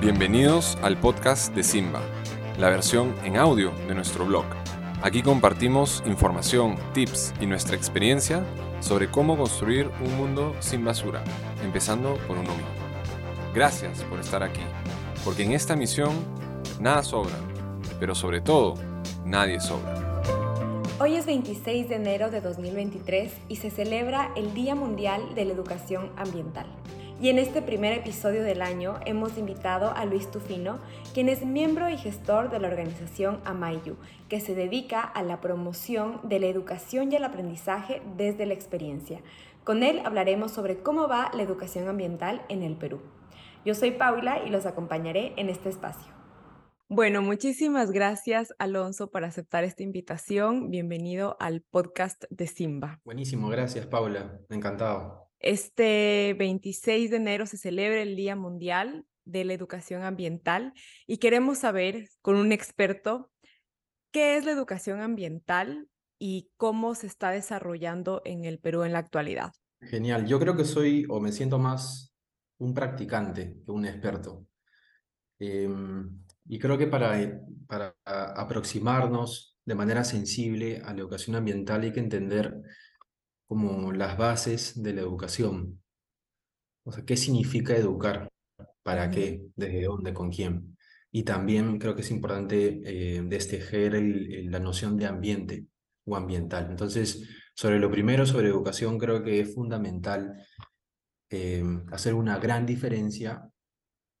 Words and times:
Bienvenidos 0.00 0.78
al 0.80 0.96
podcast 0.96 1.52
de 1.56 1.64
Simba, 1.64 2.00
la 2.56 2.70
versión 2.70 3.16
en 3.24 3.36
audio 3.36 3.72
de 3.88 3.96
nuestro 3.96 4.24
blog. 4.24 4.44
Aquí 5.02 5.22
compartimos 5.22 6.04
información, 6.06 6.76
tips 6.94 7.34
y 7.40 7.46
nuestra 7.46 7.74
experiencia 7.74 8.44
sobre 8.78 9.10
cómo 9.10 9.36
construir 9.36 9.90
un 10.04 10.16
mundo 10.16 10.54
sin 10.60 10.84
basura, 10.84 11.24
empezando 11.64 12.14
por 12.28 12.38
uno 12.38 12.50
mismo. 12.50 12.68
Gracias 13.52 14.04
por 14.04 14.20
estar 14.20 14.44
aquí, 14.44 14.62
porque 15.24 15.42
en 15.42 15.50
esta 15.50 15.74
misión 15.74 16.12
nada 16.78 17.02
sobra, 17.02 17.34
pero 17.98 18.14
sobre 18.14 18.40
todo, 18.40 18.74
nadie 19.24 19.58
sobra. 19.58 20.22
Hoy 21.00 21.16
es 21.16 21.26
26 21.26 21.88
de 21.88 21.96
enero 21.96 22.30
de 22.30 22.40
2023 22.40 23.32
y 23.48 23.56
se 23.56 23.70
celebra 23.70 24.30
el 24.36 24.54
Día 24.54 24.76
Mundial 24.76 25.34
de 25.34 25.44
la 25.44 25.54
Educación 25.54 26.12
Ambiental. 26.16 26.66
Y 27.20 27.30
en 27.30 27.38
este 27.40 27.62
primer 27.62 27.98
episodio 27.98 28.44
del 28.44 28.62
año 28.62 29.00
hemos 29.04 29.38
invitado 29.38 29.90
a 29.90 30.04
Luis 30.04 30.30
Tufino, 30.30 30.78
quien 31.14 31.28
es 31.28 31.44
miembro 31.44 31.88
y 31.88 31.96
gestor 31.96 32.48
de 32.48 32.60
la 32.60 32.68
organización 32.68 33.40
Amayu, 33.44 33.96
que 34.28 34.38
se 34.38 34.54
dedica 34.54 35.00
a 35.00 35.24
la 35.24 35.40
promoción 35.40 36.20
de 36.22 36.38
la 36.38 36.46
educación 36.46 37.10
y 37.10 37.16
el 37.16 37.24
aprendizaje 37.24 38.02
desde 38.16 38.46
la 38.46 38.54
experiencia. 38.54 39.20
Con 39.64 39.82
él 39.82 40.00
hablaremos 40.04 40.52
sobre 40.52 40.78
cómo 40.78 41.08
va 41.08 41.32
la 41.34 41.42
educación 41.42 41.88
ambiental 41.88 42.42
en 42.48 42.62
el 42.62 42.76
Perú. 42.76 43.00
Yo 43.64 43.74
soy 43.74 43.90
Paula 43.90 44.44
y 44.46 44.50
los 44.50 44.64
acompañaré 44.64 45.32
en 45.36 45.48
este 45.48 45.70
espacio. 45.70 46.12
Bueno, 46.88 47.20
muchísimas 47.20 47.90
gracias 47.90 48.54
Alonso 48.60 49.10
por 49.10 49.24
aceptar 49.24 49.64
esta 49.64 49.82
invitación. 49.82 50.70
Bienvenido 50.70 51.36
al 51.40 51.62
podcast 51.62 52.24
de 52.30 52.46
Simba. 52.46 53.00
Buenísimo, 53.04 53.48
gracias 53.48 53.86
Paula, 53.86 54.40
encantado. 54.48 55.27
Este 55.40 56.34
26 56.38 57.10
de 57.10 57.16
enero 57.16 57.46
se 57.46 57.58
celebra 57.58 58.02
el 58.02 58.16
Día 58.16 58.34
Mundial 58.34 59.06
de 59.24 59.44
la 59.44 59.52
Educación 59.52 60.02
Ambiental 60.02 60.72
y 61.06 61.18
queremos 61.18 61.58
saber 61.58 62.08
con 62.22 62.36
un 62.36 62.50
experto 62.50 63.30
qué 64.10 64.36
es 64.36 64.44
la 64.44 64.52
educación 64.52 65.00
ambiental 65.00 65.88
y 66.18 66.50
cómo 66.56 66.94
se 66.94 67.06
está 67.06 67.30
desarrollando 67.30 68.22
en 68.24 68.44
el 68.44 68.58
Perú 68.58 68.82
en 68.82 68.92
la 68.92 68.98
actualidad. 68.98 69.52
Genial, 69.80 70.26
yo 70.26 70.40
creo 70.40 70.56
que 70.56 70.64
soy 70.64 71.06
o 71.08 71.20
me 71.20 71.30
siento 71.30 71.58
más 71.58 72.12
un 72.58 72.74
practicante 72.74 73.58
que 73.64 73.70
un 73.70 73.86
experto. 73.86 74.46
Em, 75.38 76.24
y 76.48 76.58
creo 76.58 76.76
que 76.76 76.88
para, 76.88 77.20
eh, 77.22 77.40
para 77.68 77.94
aproximarnos 78.04 79.56
de 79.64 79.74
manera 79.76 80.02
sensible 80.02 80.82
a 80.84 80.92
la 80.92 81.00
educación 81.00 81.36
ambiental 81.36 81.82
hay 81.82 81.92
que 81.92 82.00
entender 82.00 82.60
como 83.48 83.92
las 83.92 84.16
bases 84.18 84.80
de 84.80 84.92
la 84.92 85.00
educación. 85.00 85.82
O 86.84 86.92
sea, 86.92 87.04
¿qué 87.04 87.16
significa 87.16 87.74
educar? 87.76 88.28
¿Para 88.82 89.10
qué? 89.10 89.42
¿Desde 89.56 89.84
dónde? 89.84 90.14
¿Con 90.14 90.30
quién? 90.30 90.76
Y 91.10 91.22
también 91.24 91.78
creo 91.78 91.94
que 91.94 92.02
es 92.02 92.10
importante 92.10 92.80
eh, 92.84 93.22
destejer 93.24 93.94
la 94.50 94.60
noción 94.60 94.96
de 94.96 95.06
ambiente 95.06 95.66
o 96.04 96.16
ambiental. 96.16 96.68
Entonces, 96.70 97.26
sobre 97.54 97.78
lo 97.78 97.90
primero, 97.90 98.26
sobre 98.26 98.48
educación, 98.48 98.98
creo 98.98 99.22
que 99.22 99.40
es 99.40 99.54
fundamental 99.54 100.34
eh, 101.30 101.64
hacer 101.90 102.14
una 102.14 102.38
gran 102.38 102.66
diferencia 102.66 103.50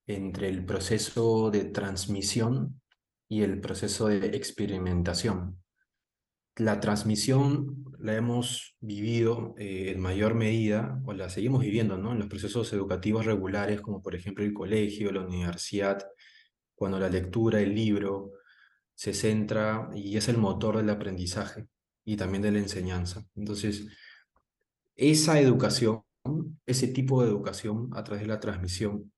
entre 0.06 0.48
el 0.48 0.64
proceso 0.64 1.50
de 1.50 1.66
transmisión 1.66 2.80
y 3.28 3.42
el 3.42 3.60
proceso 3.60 4.08
de 4.08 4.28
experimentación. 4.28 5.62
La 6.58 6.80
transmisión 6.80 7.84
la 8.00 8.16
hemos 8.16 8.76
vivido 8.80 9.54
eh, 9.58 9.92
en 9.92 10.00
mayor 10.00 10.34
medida, 10.34 11.00
o 11.04 11.12
la 11.12 11.28
seguimos 11.28 11.60
viviendo, 11.60 11.96
¿no? 11.98 12.12
En 12.12 12.18
los 12.18 12.28
procesos 12.28 12.72
educativos 12.72 13.26
regulares, 13.26 13.80
como 13.80 14.02
por 14.02 14.14
ejemplo 14.14 14.44
el 14.44 14.52
colegio, 14.52 15.12
la 15.12 15.20
universidad, 15.20 16.04
cuando 16.74 16.98
la 16.98 17.08
lectura, 17.08 17.60
el 17.60 17.74
libro, 17.74 18.32
se 18.94 19.14
centra 19.14 19.88
y 19.94 20.16
es 20.16 20.28
el 20.28 20.38
motor 20.38 20.76
del 20.76 20.90
aprendizaje 20.90 21.68
y 22.04 22.16
también 22.16 22.42
de 22.42 22.52
la 22.52 22.58
enseñanza. 22.58 23.24
Entonces, 23.36 23.86
esa 24.96 25.40
educación, 25.40 26.02
ese 26.66 26.88
tipo 26.88 27.22
de 27.22 27.28
educación 27.28 27.90
a 27.94 28.02
través 28.02 28.22
de 28.22 28.28
la 28.28 28.40
transmisión, 28.40 29.12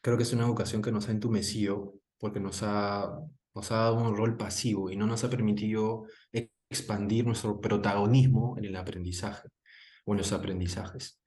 creo 0.00 0.16
que 0.16 0.22
es 0.22 0.32
una 0.32 0.44
educación 0.44 0.82
que 0.82 0.92
nos 0.92 1.08
ha 1.08 1.12
entumecido 1.12 1.94
porque 2.18 2.38
nos 2.40 2.62
ha, 2.62 3.12
nos 3.54 3.72
ha 3.72 3.76
dado 3.76 3.96
un 3.96 4.16
rol 4.16 4.36
pasivo 4.36 4.90
y 4.90 4.96
no 4.96 5.06
nos 5.06 5.24
ha 5.24 5.30
permitido 5.30 6.04
expandir 6.70 7.26
nuestro 7.26 7.60
protagonismo 7.60 8.56
en 8.58 8.64
el 8.64 8.76
aprendizaje 8.76 9.48
o 10.04 10.12
en 10.12 10.18
los 10.18 10.32
aprendizajes. 10.32 11.20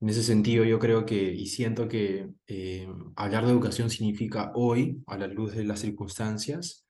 En 0.00 0.08
ese 0.08 0.22
sentido, 0.22 0.64
yo 0.64 0.78
creo 0.78 1.04
que 1.04 1.32
y 1.32 1.46
siento 1.46 1.88
que 1.88 2.30
eh, 2.46 2.88
hablar 3.16 3.44
de 3.44 3.52
educación 3.52 3.90
significa 3.90 4.52
hoy, 4.54 5.02
a 5.06 5.18
la 5.18 5.26
luz 5.26 5.54
de 5.54 5.64
las 5.64 5.80
circunstancias, 5.80 6.86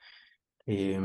eh, 0.67 1.01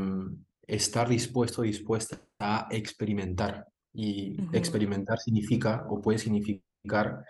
estar 0.66 1.08
dispuesto, 1.08 1.62
dispuesta 1.62 2.20
a 2.38 2.68
experimentar. 2.70 3.66
Y 3.94 4.36
experimentar 4.52 5.18
significa 5.18 5.86
o 5.88 6.00
puede 6.00 6.18
significar 6.18 7.24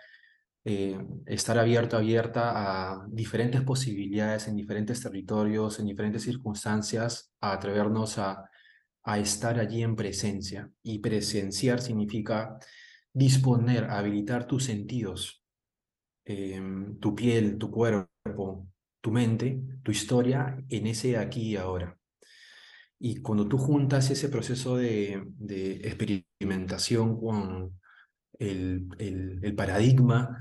eh, 0.65 0.99
estar 1.27 1.59
abierto, 1.59 1.95
abierta 1.95 2.51
a 2.55 3.07
diferentes 3.07 3.61
posibilidades 3.61 4.47
en 4.47 4.55
diferentes 4.55 4.99
territorios, 5.01 5.79
en 5.79 5.85
diferentes 5.85 6.23
circunstancias, 6.23 7.31
a 7.39 7.53
atrevernos 7.53 8.17
a 8.17 8.49
a 9.05 9.19
estar 9.19 9.59
allí 9.59 9.83
en 9.83 9.95
presencia. 9.95 10.69
Y 10.83 10.99
presenciar 10.99 11.79
significa 11.81 12.57
disponer, 13.13 13.85
habilitar 13.85 14.47
tus 14.47 14.65
sentidos, 14.65 15.43
em, 16.25 16.99
tu 16.99 17.15
piel, 17.15 17.57
tu 17.57 17.71
cuerpo, 17.71 18.67
tu 18.99 19.11
mente, 19.11 19.61
tu 19.83 19.91
historia 19.91 20.57
en 20.69 20.87
ese 20.87 21.17
aquí 21.17 21.51
y 21.51 21.55
ahora. 21.55 21.97
Y 22.99 23.21
cuando 23.21 23.47
tú 23.47 23.57
juntas 23.57 24.09
ese 24.09 24.29
proceso 24.29 24.77
de, 24.77 25.21
experimentación 25.83 27.19
con 27.19 27.79
el, 28.39 29.53
paradigma 29.55 30.37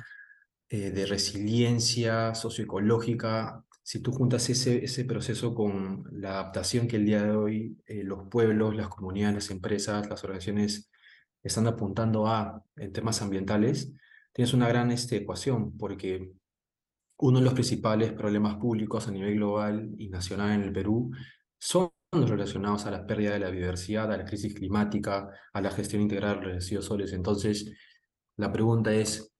eh, 0.68 0.90
de 0.90 1.06
resiliencia 1.06 2.34
socioecológica 2.34 3.62
si 3.84 4.00
tú 4.00 4.12
juntas 4.12 4.48
ese, 4.48 4.82
ese 4.82 5.04
proceso 5.04 5.54
con 5.54 6.04
la 6.10 6.30
adaptación 6.30 6.88
que 6.88 6.96
el 6.96 7.04
día 7.04 7.22
de 7.22 7.36
hoy 7.36 7.78
eh, 7.84 8.02
los 8.02 8.28
pueblos, 8.30 8.74
las 8.74 8.88
comunidades, 8.88 9.34
las 9.34 9.50
empresas, 9.50 10.08
las 10.08 10.24
organizaciones 10.24 10.90
están 11.42 11.66
apuntando 11.66 12.26
a 12.26 12.64
en 12.76 12.92
temas 12.94 13.20
ambientales, 13.20 13.92
tienes 14.32 14.54
una 14.54 14.68
gran 14.68 14.90
este, 14.90 15.16
ecuación, 15.16 15.76
porque 15.76 16.32
uno 17.18 17.40
de 17.40 17.44
los 17.44 17.52
principales 17.52 18.12
problemas 18.12 18.56
públicos 18.56 19.06
a 19.06 19.10
nivel 19.10 19.34
global 19.34 19.94
y 19.98 20.08
nacional 20.08 20.52
en 20.52 20.62
el 20.62 20.72
Perú 20.72 21.10
son 21.58 21.90
los 22.10 22.30
relacionados 22.30 22.86
a 22.86 22.90
la 22.90 23.06
pérdida 23.06 23.34
de 23.34 23.40
la 23.40 23.50
biodiversidad, 23.50 24.10
a 24.10 24.16
la 24.16 24.24
crisis 24.24 24.54
climática, 24.54 25.28
a 25.52 25.60
la 25.60 25.70
gestión 25.70 26.00
integral 26.00 26.40
de 26.40 26.54
residuos 26.54 26.86
sólidos. 26.86 27.12
Entonces, 27.12 27.70
la 28.38 28.50
pregunta 28.50 28.94
es, 28.94 29.30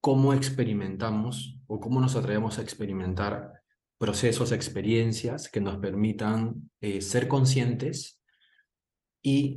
¿cómo 0.00 0.34
experimentamos 0.34 1.60
o 1.68 1.78
cómo 1.78 2.00
nos 2.00 2.16
atrevemos 2.16 2.58
a 2.58 2.62
experimentar 2.62 3.63
procesos, 4.04 4.52
experiencias 4.52 5.48
que 5.48 5.62
nos 5.62 5.78
permitan 5.78 6.70
eh, 6.82 7.00
ser 7.00 7.26
conscientes 7.26 8.20
y 9.22 9.56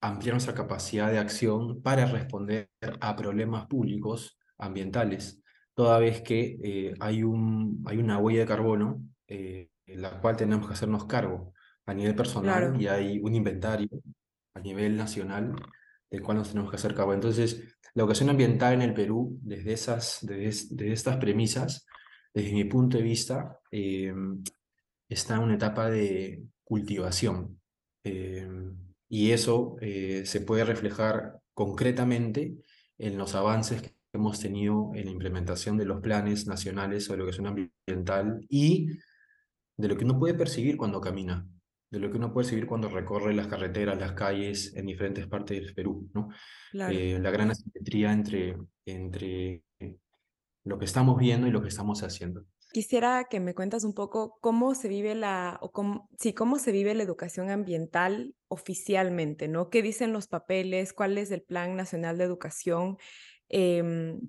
ampliar 0.00 0.32
nuestra 0.36 0.54
capacidad 0.54 1.10
de 1.10 1.18
acción 1.18 1.82
para 1.82 2.06
responder 2.06 2.70
a 3.00 3.14
problemas 3.14 3.66
públicos 3.66 4.38
ambientales, 4.56 5.42
toda 5.74 5.98
vez 5.98 6.22
que 6.22 6.58
eh, 6.64 6.94
hay, 6.98 7.22
un, 7.22 7.84
hay 7.84 7.98
una 7.98 8.16
huella 8.16 8.40
de 8.40 8.46
carbono 8.46 9.02
eh, 9.28 9.68
en 9.84 10.00
la 10.00 10.18
cual 10.18 10.34
tenemos 10.34 10.66
que 10.66 10.72
hacernos 10.72 11.04
cargo 11.04 11.52
a 11.84 11.92
nivel 11.92 12.14
personal 12.14 12.80
y 12.80 12.86
hay 12.86 13.18
un 13.18 13.34
inventario 13.34 13.90
a 14.54 14.60
nivel 14.60 14.96
nacional 14.96 15.54
del 16.10 16.22
cual 16.22 16.38
nos 16.38 16.48
tenemos 16.48 16.70
que 16.70 16.76
hacer 16.76 16.94
cargo. 16.94 17.12
Entonces, 17.12 17.76
la 17.92 18.04
educación 18.04 18.30
ambiental 18.30 18.72
en 18.72 18.80
el 18.80 18.94
Perú, 18.94 19.38
desde, 19.42 19.74
esas, 19.74 20.20
desde 20.22 20.90
estas 20.90 21.18
premisas, 21.18 21.86
desde 22.34 22.52
mi 22.52 22.64
punto 22.64 22.98
de 22.98 23.04
vista, 23.04 23.60
em, 23.70 24.42
está 25.08 25.36
en 25.36 25.42
una 25.42 25.54
etapa 25.54 25.88
de 25.88 26.44
cultivación. 26.64 27.60
Em, 28.02 28.76
y 29.08 29.30
eso 29.30 29.76
eh, 29.80 30.24
se 30.26 30.40
puede 30.40 30.64
reflejar 30.64 31.40
concretamente 31.54 32.56
en 32.98 33.16
los 33.16 33.34
avances 33.34 33.82
que 33.82 33.94
hemos 34.12 34.40
tenido 34.40 34.90
en 34.94 35.06
la 35.06 35.10
implementación 35.12 35.76
de 35.76 35.84
los 35.84 36.00
planes 36.00 36.46
nacionales 36.46 37.04
sobre 37.04 37.22
educación 37.22 37.46
ambiental 37.46 38.44
y 38.48 38.90
de 39.76 39.88
lo 39.88 39.96
que 39.96 40.04
uno 40.04 40.18
puede 40.18 40.34
percibir 40.34 40.76
cuando 40.76 41.00
camina, 41.00 41.46
de 41.90 41.98
lo 41.98 42.10
que 42.10 42.16
uno 42.16 42.32
puede 42.32 42.44
percibir 42.44 42.66
cuando 42.66 42.88
recorre 42.88 43.34
las 43.34 43.46
carreteras, 43.46 43.98
las 43.98 44.12
calles 44.12 44.74
en 44.76 44.86
diferentes 44.86 45.26
partes 45.26 45.60
del 45.60 45.74
Perú. 45.74 46.08
¿no? 46.14 46.28
Eh, 46.72 47.18
la 47.20 47.30
gran 47.30 47.50
asimetría 47.50 48.12
entre, 48.12 48.56
entre 48.86 49.62
lo 50.64 50.78
que 50.78 50.84
estamos 50.84 51.18
viendo 51.18 51.46
y 51.46 51.50
lo 51.50 51.62
que 51.62 51.68
estamos 51.68 52.02
haciendo. 52.02 52.44
Quisiera 52.72 53.26
que 53.30 53.38
me 53.38 53.54
cuentas 53.54 53.84
un 53.84 53.94
poco 53.94 54.38
cómo 54.40 54.74
se 54.74 54.88
vive 54.88 55.14
la, 55.14 55.58
o 55.60 55.70
cómo, 55.70 56.08
sí, 56.18 56.32
cómo 56.32 56.58
se 56.58 56.72
vive 56.72 56.94
la 56.94 57.04
educación 57.04 57.50
ambiental 57.50 58.34
oficialmente, 58.48 59.46
¿no? 59.46 59.70
¿Qué 59.70 59.82
dicen 59.82 60.12
los 60.12 60.26
papeles? 60.26 60.92
¿Cuál 60.92 61.18
es 61.18 61.30
el 61.30 61.42
Plan 61.42 61.76
Nacional 61.76 62.18
de 62.18 62.24
Educación? 62.24 62.96
Em, 63.48 64.20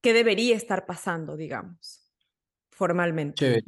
¿Qué 0.00 0.12
debería 0.12 0.54
estar 0.54 0.86
pasando, 0.86 1.36
digamos? 1.36 2.08
formalmente. 2.78 3.64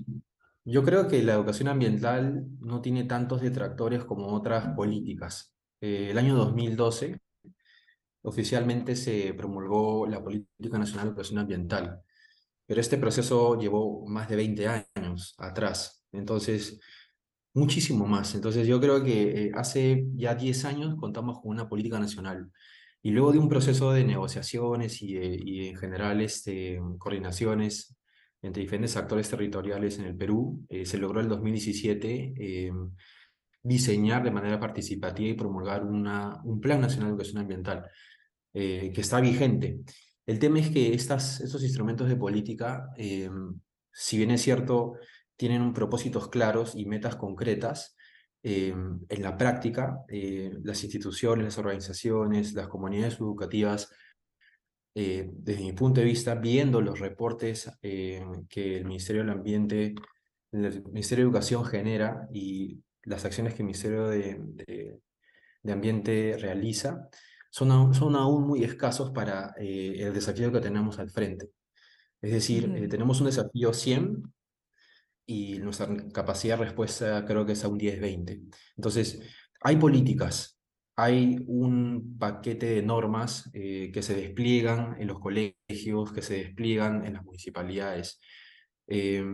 Yo 0.64 0.84
creo 0.84 1.08
que 1.08 1.22
la 1.24 1.34
educación 1.34 1.68
ambiental 1.68 2.46
no 2.60 2.80
tiene 2.80 3.04
tantos 3.04 3.40
detractores 3.40 4.04
como 4.04 4.28
otras 4.28 4.68
políticas. 4.76 5.52
Eh, 5.80 6.08
el 6.10 6.18
año 6.18 6.36
2012 6.36 7.20
oficialmente 8.22 8.96
se 8.96 9.34
promulgó 9.34 10.06
la 10.06 10.22
Política 10.22 10.78
Nacional 10.78 11.06
de 11.06 11.10
Educación 11.10 11.38
Ambiental, 11.38 12.00
pero 12.66 12.80
este 12.80 12.98
proceso 12.98 13.58
llevó 13.58 14.06
más 14.06 14.28
de 14.28 14.36
20 14.36 14.68
años 14.68 15.34
atrás, 15.38 16.04
entonces 16.12 16.80
muchísimo 17.54 18.06
más. 18.06 18.34
Entonces 18.34 18.66
yo 18.66 18.80
creo 18.80 19.02
que 19.02 19.46
eh, 19.46 19.52
hace 19.54 20.06
ya 20.14 20.34
10 20.34 20.64
años 20.66 20.96
contamos 20.98 21.40
con 21.40 21.50
una 21.50 21.68
política 21.68 21.98
nacional 21.98 22.50
y 23.02 23.10
luego 23.10 23.32
de 23.32 23.38
un 23.38 23.48
proceso 23.48 23.92
de 23.92 24.04
negociaciones 24.04 25.02
y, 25.02 25.16
y 25.16 25.68
en 25.68 25.76
general 25.76 26.20
este, 26.20 26.80
coordinaciones 26.98 27.96
entre 28.42 28.62
diferentes 28.62 28.96
actores 28.96 29.28
territoriales 29.28 29.98
en 29.98 30.06
el 30.06 30.16
Perú, 30.16 30.64
eh, 30.68 30.86
se 30.86 30.98
logró 30.98 31.20
en 31.20 31.26
el 31.26 31.30
2017 31.30 32.34
eh, 32.36 32.72
diseñar 33.62 34.24
de 34.24 34.30
manera 34.30 34.58
participativa 34.58 35.28
y 35.28 35.34
promulgar 35.34 35.84
una, 35.84 36.40
un 36.44 36.60
Plan 36.60 36.80
Nacional 36.80 37.08
de 37.08 37.10
Educación 37.12 37.42
Ambiental 37.42 37.86
eh, 38.54 38.92
que 38.94 39.00
está 39.00 39.20
vigente. 39.20 39.80
El 40.26 40.38
tema 40.38 40.60
es 40.60 40.70
que 40.70 40.94
estos 40.94 41.62
instrumentos 41.62 42.08
de 42.08 42.16
política, 42.16 42.88
si 43.90 44.16
bien 44.16 44.30
es 44.30 44.42
cierto, 44.42 44.94
tienen 45.36 45.72
propósitos 45.72 46.28
claros 46.28 46.74
y 46.76 46.86
metas 46.86 47.16
concretas, 47.16 47.96
en 48.42 49.22
la 49.22 49.36
práctica, 49.36 49.98
las 50.62 50.84
instituciones, 50.84 51.44
las 51.44 51.58
organizaciones, 51.58 52.52
las 52.52 52.68
comunidades 52.68 53.18
educativas 53.18 53.90
eh, 54.94 55.30
desde 55.32 55.62
mi 55.62 55.72
punto 55.72 56.00
de 56.00 56.06
vista, 56.06 56.34
viendo 56.34 56.80
los 56.80 56.98
reportes 56.98 57.70
eh, 57.80 58.24
que 58.48 58.76
el 58.76 58.84
Ministerio 58.86 59.22
del 59.22 59.30
Ambiente, 59.30 59.94
el 60.50 60.82
Ministerio 60.84 61.24
de 61.24 61.28
Educación 61.28 61.64
genera 61.64 62.28
y 62.32 62.82
las 63.04 63.24
acciones 63.24 63.54
que 63.54 63.62
el 63.62 63.66
Ministerio 63.66 64.08
de, 64.08 65.00
Ambiente 65.64 66.36
realiza, 66.40 67.08
son, 67.50 67.70
aún, 67.70 67.94
son 67.94 68.16
aún 68.16 68.46
muy 68.46 68.64
escasos 68.64 69.10
para 69.10 69.54
eh, 69.58 69.96
el 69.98 70.14
desafío 70.14 70.50
que 70.52 70.60
tenemos 70.60 70.98
al 70.98 71.10
frente. 71.10 71.50
Es 72.22 72.32
decir, 72.32 72.88
tenemos 72.88 73.20
un 73.20 73.26
desafío 73.26 73.72
100 73.72 74.22
y 75.26 75.58
nuestra 75.58 75.88
capacidad 76.12 76.58
de 76.58 76.64
respuesta 76.64 77.24
creo 77.24 77.46
que 77.46 77.52
es 77.52 77.64
a 77.64 77.68
un 77.68 77.78
10-20. 77.78 78.42
Entonces, 78.76 79.20
hay 79.60 79.76
políticas, 79.76 80.58
hay 80.96 81.38
un 81.46 82.16
paquete 82.18 82.66
de 82.66 82.82
normas 82.82 83.48
eh, 83.54 83.90
que 83.92 84.02
se 84.02 84.14
despliegan 84.14 85.00
en 85.00 85.06
los 85.08 85.20
colegios, 85.20 86.12
que 86.12 86.22
se 86.22 86.34
despliegan 86.34 87.06
en 87.06 87.14
las 87.14 87.24
municipalidades. 87.24 88.20
Eh, 88.86 89.24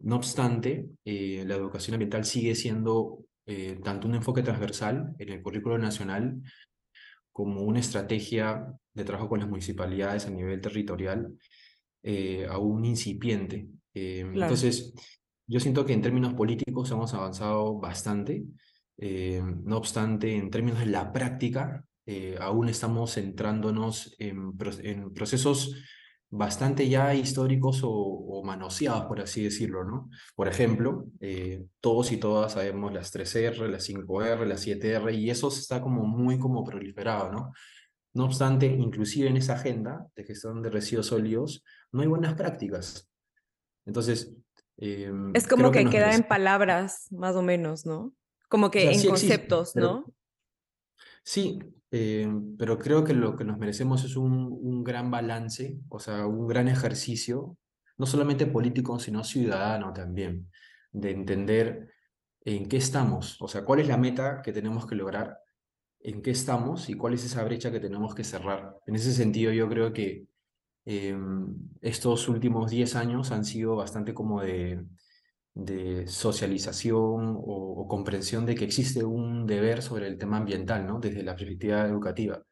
no 0.00 0.16
obstante, 0.16 0.86
eh, 1.04 1.44
la 1.46 1.54
educación 1.54 1.94
ambiental 1.94 2.24
sigue 2.24 2.54
siendo 2.54 3.24
tanto 3.84 4.06
un 4.06 4.14
enfoque 4.14 4.42
transversal 4.42 5.14
en 5.18 5.28
el 5.28 5.42
currículo 5.42 5.76
nacional 5.76 6.40
como 7.32 7.62
una 7.62 7.80
estrategia 7.80 8.66
de 8.94 9.04
trabajo 9.04 9.28
con 9.28 9.40
las 9.40 9.48
municipalidades 9.48 10.26
a 10.26 10.30
nivel 10.30 10.60
territorial 10.60 11.32
aún 12.48 12.84
incipiente. 12.84 13.68
Entonces, 13.94 14.92
yo 15.46 15.60
siento 15.60 15.84
que 15.84 15.92
en 15.92 16.02
términos 16.02 16.34
políticos 16.34 16.90
hemos 16.90 17.12
avanzado 17.14 17.78
bastante. 17.78 18.44
Eh, 18.96 19.42
no 19.64 19.76
obstante, 19.76 20.34
en 20.36 20.50
términos 20.50 20.80
de 20.80 20.86
la 20.86 21.12
práctica, 21.12 21.84
eh, 22.06 22.36
aún 22.40 22.68
estamos 22.68 23.14
centrándonos 23.14 24.16
en, 24.18 24.56
procesos 25.12 25.76
bastante 26.32 26.88
ya 26.88 27.14
históricos 27.14 27.82
o, 27.84 28.42
manoseados, 28.42 29.04
por 29.04 29.20
así 29.20 29.44
decirlo, 29.44 29.84
¿no? 29.84 30.10
Por 30.34 30.48
ejemplo, 30.48 31.06
eh, 31.20 31.66
todos 31.80 32.10
y 32.10 32.16
todas 32.16 32.54
sabemos 32.54 32.92
las 32.92 33.14
3R, 33.14 33.68
las 33.68 33.88
5R, 33.88 34.46
las 34.46 34.66
7R, 34.66 35.14
y 35.14 35.30
eso 35.30 35.48
está 35.48 35.80
como 35.82 36.04
muy 36.04 36.38
como 36.38 36.64
proliferado, 36.64 37.30
¿no? 37.30 37.52
No 38.14 38.24
obstante, 38.24 38.66
inclusive 38.66 39.28
en 39.28 39.36
esa 39.36 39.54
agenda 39.54 40.06
de 40.16 40.24
gestión 40.24 40.62
de 40.62 40.70
residuos 40.70 41.06
sólidos, 41.06 41.64
no 41.92 42.00
hay 42.00 42.08
buenas 42.08 42.34
prácticas. 42.34 43.08
Entonces... 43.84 44.32
es 44.78 45.46
como 45.46 45.70
que, 45.70 45.84
queda 45.84 46.14
en 46.14 46.22
palabras, 46.22 47.08
más 47.12 47.36
o 47.36 47.42
menos, 47.42 47.84
¿no? 47.84 48.14
Como 48.48 48.70
que 48.70 48.90
en 48.90 49.06
conceptos, 49.06 49.76
¿no? 49.76 50.06
Sí, 51.24 51.58
eh, 51.92 52.26
pero 52.58 52.78
creo 52.78 53.04
que 53.04 53.12
lo 53.12 53.36
que 53.36 53.44
nos 53.44 53.58
merecemos 53.58 54.02
es 54.04 54.16
un, 54.16 54.48
un, 54.50 54.82
gran 54.82 55.10
balance, 55.10 55.78
o 55.90 56.00
sea, 56.00 56.26
un 56.26 56.46
gran 56.46 56.68
ejercicio, 56.68 57.58
no 57.98 58.06
solamente 58.06 58.46
político, 58.46 58.98
sino 58.98 59.22
ciudadano 59.22 59.92
también, 59.92 60.50
de 60.90 61.10
entender 61.10 61.92
en 62.44 62.66
qué 62.66 62.78
estamos, 62.78 63.36
o 63.42 63.46
sea, 63.46 63.64
cuál 63.66 63.80
es 63.80 63.88
la 63.88 63.98
meta 63.98 64.40
que 64.42 64.54
tenemos 64.54 64.86
que 64.86 64.94
lograr, 64.94 65.38
en 66.00 66.22
qué 66.22 66.30
estamos 66.30 66.88
y 66.88 66.94
cuál 66.94 67.12
es 67.12 67.24
esa 67.26 67.44
brecha 67.44 67.70
que 67.70 67.78
tenemos 67.78 68.14
que 68.14 68.24
cerrar. 68.24 68.74
En 68.86 68.94
ese 68.94 69.12
sentido, 69.12 69.52
yo 69.52 69.68
creo 69.68 69.92
que 69.92 70.26
eh, 70.86 71.14
estos 71.82 72.26
últimos 72.28 72.70
10 72.70 72.96
años 72.96 73.30
han 73.32 73.44
sido 73.44 73.76
bastante 73.76 74.14
como 74.14 74.40
de, 74.40 74.82
de 75.54 76.06
socialización 76.06 77.36
o, 77.38 77.86
comprensión 77.88 78.46
de 78.46 78.54
que 78.54 78.64
existe 78.64 79.04
un 79.04 79.46
deber 79.46 79.82
sobre 79.82 80.06
el 80.06 80.16
tema 80.18 80.38
ambiental, 80.38 80.86
¿no? 80.86 80.98
Desde 80.98 81.22
la 81.22 81.36
perspectiva 81.36 81.86
educativa. 81.86 82.42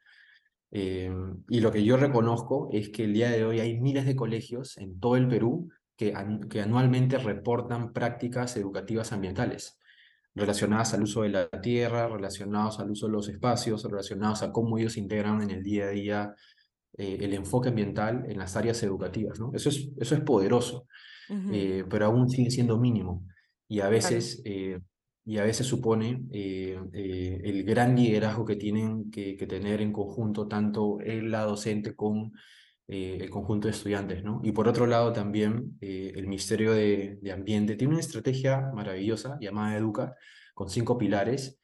Eh, 0.71 1.11
y 1.49 1.61
lo 1.61 1.73
que 1.73 1.83
yo 1.83 1.97
reconozco 1.97 2.69
es 2.73 2.91
que 2.91 3.05
el 3.05 3.15
día 3.15 3.31
de 3.31 3.45
hoy 3.45 3.61
hay 3.61 3.81
miles 3.81 4.07
de 4.07 4.17
colegios 4.17 4.77
en 4.79 5.01
todo 5.01 5.17
el 5.17 5.29
Perú 5.29 5.69
que, 5.97 6.15
que 6.49 6.61
anualmente 6.61 7.19
reportan 7.19 7.93
prácticas 7.93 8.57
educativas 8.57 9.13
ambientales 9.13 9.81
relacionadas 10.35 10.95
al 10.95 11.03
uso 11.03 11.23
de 11.23 11.31
la 11.31 11.49
tierra, 11.49 12.09
relacionados 12.09 12.79
al 12.81 12.91
uso 12.91 13.07
de 13.07 13.13
los 13.13 13.29
espacios, 13.29 13.85
relacionados 13.85 14.43
a 14.43 14.53
cómo 14.53 14.79
ellos 14.79 14.97
integran 14.97 15.43
en 15.43 15.51
el 15.51 15.63
día 15.63 15.87
a 15.87 15.91
día 15.91 16.35
eh, 16.97 17.19
el 17.21 17.35
enfoque 17.35 17.71
ambiental 17.71 18.25
en 18.29 18.39
las 18.39 18.57
áreas 18.57 18.83
educativas. 18.83 19.41
¿no? 19.41 19.51
Eso, 19.55 19.69
es, 19.69 19.91
eso 19.99 20.15
es 20.15 20.21
poderoso. 20.21 20.87
Eh, 21.53 21.85
pero 21.89 22.07
aún 22.07 22.29
sigue 22.29 22.51
siendo 22.51 22.79
mínimo. 22.79 23.27
Y 23.69 23.81
a 23.81 23.89
veces, 23.89 24.43
eh, 24.45 24.81
y 25.25 25.39
a 25.39 25.45
veces 25.45 25.67
supone 25.67 26.25
eh, 26.33 26.79
el 26.93 27.65
gran 27.65 27.95
liderazgo 27.95 28.45
que 28.45 28.57
tienen 28.57 29.11
que, 29.11 29.35
tener 29.49 29.81
en 29.81 29.93
conjunto 29.93 30.49
tanto 30.49 30.99
la 31.01 31.43
docente 31.45 31.95
con 31.95 32.33
el 32.89 33.31
conjunto 33.31 33.69
de 33.69 33.73
estudiantes. 33.73 34.25
¿no? 34.25 34.41
Y 34.43 34.51
por 34.51 34.67
otro 34.67 34.87
lado 34.87 35.13
también 35.13 35.77
el 35.81 36.27
Ministerio 36.27 36.73
de, 36.73 37.21
de 37.23 37.33
Ambiente 37.33 37.77
tiene 37.77 37.93
una 37.93 38.01
estrategia 38.01 38.73
maravillosa 38.75 39.39
llamada 39.41 39.77
Educa, 39.77 40.17
con 40.55 40.69
cinco 40.69 40.99
pilares, 40.99 41.61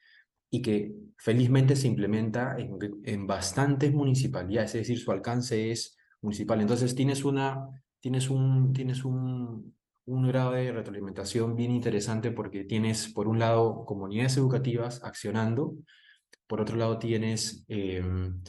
y 0.49 0.63
que 0.63 0.95
felizmente 1.19 1.75
se 1.75 1.89
implementa 1.89 2.57
en, 2.57 2.79
en, 3.05 3.27
bastantes 3.27 3.93
municipalidades, 3.93 4.77
es 4.77 4.83
decir, 4.83 5.01
su 5.01 5.11
alcance 5.11 5.73
es 5.73 5.97
municipal. 6.23 6.61
Entonces 6.61 6.95
tienes 6.95 7.25
una 7.25 7.69
tienes 8.01 8.31
un, 8.31 8.73
tienes 8.73 9.05
un, 9.05 9.75
un 10.07 10.29
grado 10.29 10.53
de 10.53 10.73
retroalimentación 10.73 11.57
bien 11.57 11.73
interesante 11.73 12.31
porque 12.31 12.65
tienes, 12.65 13.09
por 13.09 13.29
un 13.29 13.39
lado, 13.39 13.85
comunidades 13.85 14.37
educativas 14.37 15.03
accionando, 15.03 15.75
por 16.47 16.61
otro 16.61 16.77
lado, 16.77 16.99
tienes 16.99 17.65
em, 17.69 18.41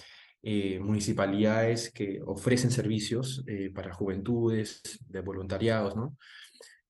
eh, 0.43 0.79
municipalidades 0.79 1.91
que 1.91 2.19
ofrecen 2.25 2.71
servicios 2.71 3.43
eh, 3.47 3.71
para 3.73 3.93
juventudes, 3.93 4.81
de 5.07 5.21
voluntariados, 5.21 5.95
¿no? 5.95 6.17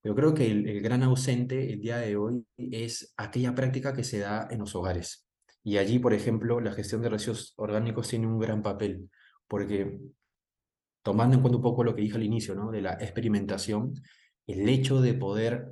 Yo 0.03 0.15
creo 0.15 0.33
que 0.33 0.49
el, 0.49 0.67
el, 0.67 0.81
gran 0.81 1.03
ausente 1.03 1.73
el 1.73 1.81
día 1.81 1.97
de 1.97 2.15
hoy 2.15 2.45
es 2.57 3.13
aquella 3.17 3.55
práctica 3.55 3.93
que 3.93 4.03
se 4.03 4.19
da 4.19 4.47
en 4.51 4.59
los 4.59 4.75
hogares. 4.75 5.27
Y 5.63 5.77
allí, 5.77 5.99
por 5.99 6.13
ejemplo, 6.13 6.61
la 6.61 6.71
gestión 6.71 7.01
de 7.01 7.09
residuos 7.09 7.53
orgánicos 7.57 8.07
tiene 8.07 8.27
un 8.27 8.39
gran 8.39 8.61
papel, 8.61 9.09
porque 9.47 9.99
tomando 11.07 11.37
en 11.37 11.41
cuenta 11.41 11.55
un 11.55 11.63
poco 11.63 11.85
lo 11.85 11.95
que 11.95 12.01
dije 12.01 12.17
al 12.17 12.23
inicio, 12.23 12.53
¿no? 12.53 12.69
de 12.69 12.81
la 12.81 12.95
experimentación, 12.95 13.93
el 14.45 14.67
hecho 14.67 14.99
de 14.99 15.13
poder 15.13 15.71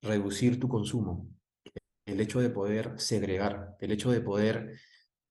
reducir 0.00 0.60
tu 0.60 0.68
consumo, 0.68 1.26
el 2.06 2.20
hecho 2.20 2.38
de 2.38 2.48
poder 2.48 2.92
segregar, 2.96 3.74
el 3.80 3.90
hecho 3.90 4.12
de 4.12 4.20
poder 4.20 4.78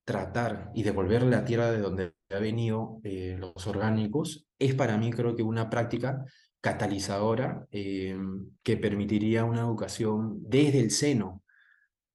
tratar 0.04 0.70
y 0.76 0.84
devolver 0.84 1.24
la 1.24 1.46
tierra 1.46 1.72
de 1.72 1.80
donde 1.80 2.14
ha 2.30 2.40
venido 2.40 3.00
eh, 3.06 3.38
los 3.40 3.68
orgánicos, 3.68 4.50
es 4.60 4.76
para 4.76 4.98
mí 4.98 5.12
creo 5.12 5.34
que 5.34 5.44
una 5.44 5.70
práctica 5.70 6.26
catalizadora 6.60 7.66
eh, 7.72 8.18
que 8.64 8.76
permitiría 8.76 9.46
una 9.46 9.62
educación 9.62 10.42
desde 10.42 10.82
el 10.82 10.92
seno, 10.92 11.42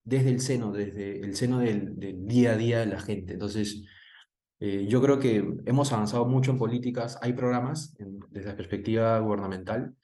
desde 0.04 0.28
el 0.28 0.40
seno, 0.40 0.70
desde 0.70 1.20
el 1.20 1.34
seno 1.34 1.60
del, 1.60 1.98
del 1.98 2.26
día 2.26 2.52
a 2.52 2.56
día 2.58 2.80
de 2.80 2.86
la 2.86 3.00
gente. 3.00 3.32
Entonces, 3.32 3.86
eh, 4.58 4.86
yo 4.88 5.02
creo 5.02 5.18
que 5.18 5.36
hemos 5.66 5.92
avanzado 5.92 6.24
mucho 6.24 6.50
en 6.50 6.58
políticas, 6.58 7.18
hay 7.20 7.34
programas 7.34 7.94
desde 8.30 8.48
la 8.48 8.56
perspectiva 8.56 9.18
gubernamental, 9.18 9.94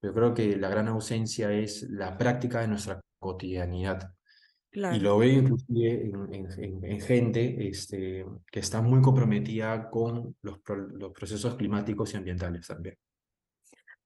pero 0.00 0.14
creo 0.14 0.34
que 0.34 0.56
la 0.56 0.68
gran 0.68 0.88
ausencia 0.88 1.52
es 1.52 1.82
la 1.90 2.16
práctica 2.16 2.60
de 2.60 2.68
nuestra 2.68 3.00
cotidianidad. 3.18 4.12
Y 4.74 5.00
lo 5.00 5.18
veo 5.18 5.40
inclusive 5.40 6.10
en, 6.30 6.82
en, 6.82 7.00
gente 7.00 7.68
este, 7.68 8.24
que 8.50 8.60
está 8.60 8.80
muy 8.80 9.02
comprometida 9.02 9.90
con 9.90 10.34
los, 10.40 10.60
los 10.66 11.12
procesos 11.12 11.56
climáticos 11.56 12.14
y 12.14 12.16
ambientales 12.16 12.66
también. 12.66 12.96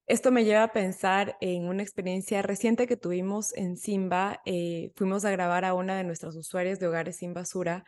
Esto 0.08 0.30
me 0.32 0.44
lleva 0.44 0.64
a 0.64 0.72
pensar 0.72 1.36
en 1.40 1.68
una 1.68 1.82
experiencia 1.82 2.42
reciente 2.42 2.86
que 2.86 2.96
tuvimos 2.96 3.56
en 3.56 3.76
Simba. 3.76 4.40
Eh, 4.44 4.92
fuimos 4.96 5.24
a 5.24 5.30
grabar 5.30 5.64
a 5.64 5.74
una 5.74 5.96
de 5.96 6.04
nuestras 6.04 6.34
usuarias 6.36 6.80
de 6.80 6.88
Hogares 6.88 7.16
Sin 7.16 7.32
Basura 7.32 7.84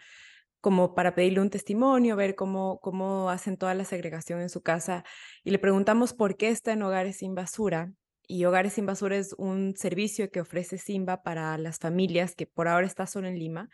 como 0.61 0.95
para 0.95 1.15
pedirle 1.15 1.41
un 1.41 1.51
testimonio, 1.51 2.17
ver 2.17 2.35
cómo, 2.35 2.81
cómo 2.81 3.31
hacen 3.31 3.57
toda 3.57 3.75
la 3.75 3.85
segregación 3.85 4.41
en 4.41 4.49
su 4.49 4.63
casa. 4.63 5.05
Y 5.45 5.51
le 5.51 5.59
preguntamos 5.59 6.13
por 6.13 6.37
qué 6.37 6.49
está 6.49 6.73
en 6.73 6.83
Hogares 6.83 7.19
Sin 7.19 7.35
Basura. 7.35 7.93
Y 8.27 8.45
Hogares 8.45 8.75
Sin 8.75 8.87
Basura 8.87 9.17
es 9.17 9.35
un 9.39 9.75
servicio 9.77 10.31
que 10.31 10.41
ofrece 10.41 10.79
Simba 10.79 11.23
para 11.23 11.57
las 11.59 11.79
familias 11.79 12.35
que 12.35 12.47
por 12.47 12.69
ahora 12.69 12.87
está 12.87 13.07
solo 13.07 13.29
en 13.29 13.39
Lima 13.39 13.71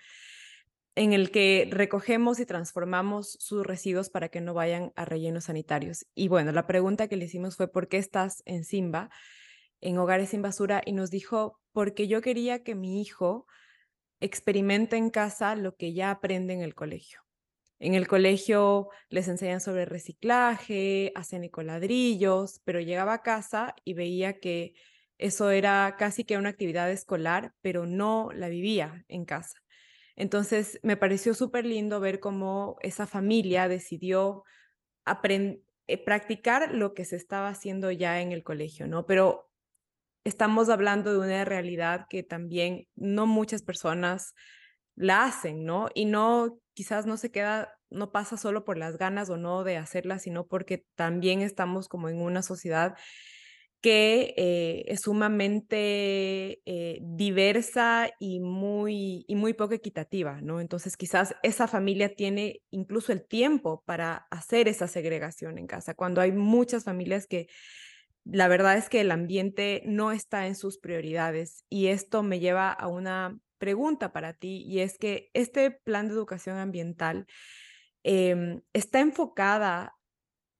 en 0.97 1.13
el 1.13 1.31
que 1.31 1.69
recogemos 1.71 2.39
y 2.39 2.47
transformamos 2.47 3.37
sus 3.41 3.67
residuos 3.67 4.11
para 4.11 4.29
que 4.29 4.41
no 4.41 4.55
vayan 4.55 4.93
a 4.95 5.05
rellenos 5.05 5.45
sanitarios. 5.45 6.07
Y 6.15 6.29
bueno, 6.29 6.53
la 6.53 6.67
pregunta 6.67 7.09
que 7.09 7.17
le 7.17 7.25
hicimos 7.25 7.57
fue, 7.57 7.69
¿por 7.69 7.89
qué 7.89 7.99
estás 7.99 8.43
en 8.47 8.65
Simba, 8.65 9.11
en 9.81 9.99
Hogares 9.99 10.31
sin 10.31 10.43
Basura? 10.43 10.83
Y 10.85 10.93
nos 10.93 11.11
dijo, 11.11 11.61
porque 11.73 12.07
yo 12.07 12.21
quería 12.21 12.63
que 12.63 12.75
mi 12.75 13.01
hijo 13.01 13.47
experimente 14.21 14.97
en 14.97 15.11
casa 15.11 15.57
lo 15.57 15.77
que 15.77 15.93
ya 15.93 16.11
aprende 16.11 16.55
en 16.55 16.63
el 16.63 16.75
colegio. 16.75 17.21
En 17.79 17.95
el 17.95 18.07
colegio 18.07 18.89
les 19.11 19.29
enseñan 19.29 19.61
sobre 19.61 19.85
reciclaje, 19.85 21.13
hacen 21.15 21.45
ecoladrillos, 21.45 22.61
pero 22.65 22.81
llegaba 22.81 23.15
a 23.15 23.23
casa 23.23 23.75
y 23.85 23.95
veía 23.95 24.39
que 24.39 24.75
eso 25.19 25.51
era 25.51 25.97
casi 25.99 26.25
que 26.25 26.39
una 26.39 26.49
actividad 26.51 26.91
escolar, 26.91 27.53
pero 27.61 27.87
no 27.87 28.31
la 28.33 28.49
vivía 28.49 29.05
en 29.09 29.25
casa. 29.25 29.59
Entonces, 30.17 30.79
me 30.83 30.97
pareció 30.97 31.35
súper 31.35 31.67
lindo 31.67 32.01
ver 32.01 32.21
cómo 32.21 32.77
esa 32.83 33.07
familia 33.07 33.69
decidió 33.69 34.45
eh, 35.07 36.05
practicar 36.05 36.73
lo 36.75 36.95
que 36.95 37.05
se 37.05 37.17
estaba 37.17 37.49
haciendo 37.49 37.91
ya 37.91 38.21
en 38.21 38.33
el 38.33 38.43
colegio, 38.45 38.87
¿no? 38.87 39.07
Pero 39.07 39.51
estamos 40.25 40.69
hablando 40.69 41.13
de 41.13 41.19
una 41.19 41.45
realidad 41.45 42.07
que 42.09 42.23
también 42.23 42.87
no 42.97 43.27
muchas 43.27 43.63
personas 43.63 44.35
la 44.97 45.25
hacen, 45.25 45.65
¿no? 45.65 45.89
Y 45.95 46.07
no, 46.07 46.59
quizás 46.75 47.07
no 47.07 47.17
se 47.17 47.31
queda, 47.31 47.75
no 47.91 48.13
pasa 48.13 48.37
solo 48.37 48.65
por 48.65 48.79
las 48.79 48.97
ganas 48.97 49.31
o 49.31 49.37
no 49.37 49.65
de 49.65 49.77
hacerla, 49.77 50.19
sino 50.19 50.47
porque 50.47 50.87
también 50.95 51.43
estamos 51.43 51.89
como 51.89 52.09
en 52.09 52.21
una 52.21 52.43
sociedad 52.43 52.95
que 53.85 54.33
eh, 54.39 54.85
es 54.87 55.03
sumamente 55.03 56.63
eh, 56.65 57.01
diversa 57.03 58.09
y 58.19 58.41
muy, 58.41 59.27
y 59.29 59.37
muy 59.37 59.53
poco 59.53 59.75
equitativa, 59.75 60.41
¿no? 60.41 60.59
Entonces 60.63 60.97
quizás 60.97 61.35
esa 61.43 61.69
familia 61.69 62.15
tiene 62.15 62.63
incluso 62.71 63.13
el 63.13 63.27
tiempo 63.27 63.83
para 63.85 64.27
hacer 64.31 64.69
esa 64.69 64.89
segregación 64.89 65.59
en 65.59 65.67
casa, 65.67 65.93
cuando 65.93 66.23
hay 66.23 66.33
muchas 66.33 66.85
familias 66.85 67.27
que 67.27 67.49
la 68.25 68.49
verdad 68.49 68.77
es 68.77 68.89
que 68.89 69.01
el 69.01 69.11
ambiente 69.11 69.83
no 69.87 70.13
está 70.13 70.47
en 70.47 70.57
sus 70.57 70.79
prioridades 70.79 71.65
y 71.69 71.89
esto 71.89 72.23
me 72.23 72.41
lleva 72.41 72.71
a 72.73 72.89
una 72.89 73.39
pregunta 73.59 74.13
para 74.13 74.35
ti 74.35 74.65
y 74.67 74.81
es 74.81 74.99
que 74.99 75.31
este 75.35 75.71
plan 75.71 76.09
de 76.09 76.15
educación 76.15 76.59
ambiental 76.59 77.27
em, 78.03 78.61
está 78.73 79.01
enfocada 79.01 79.95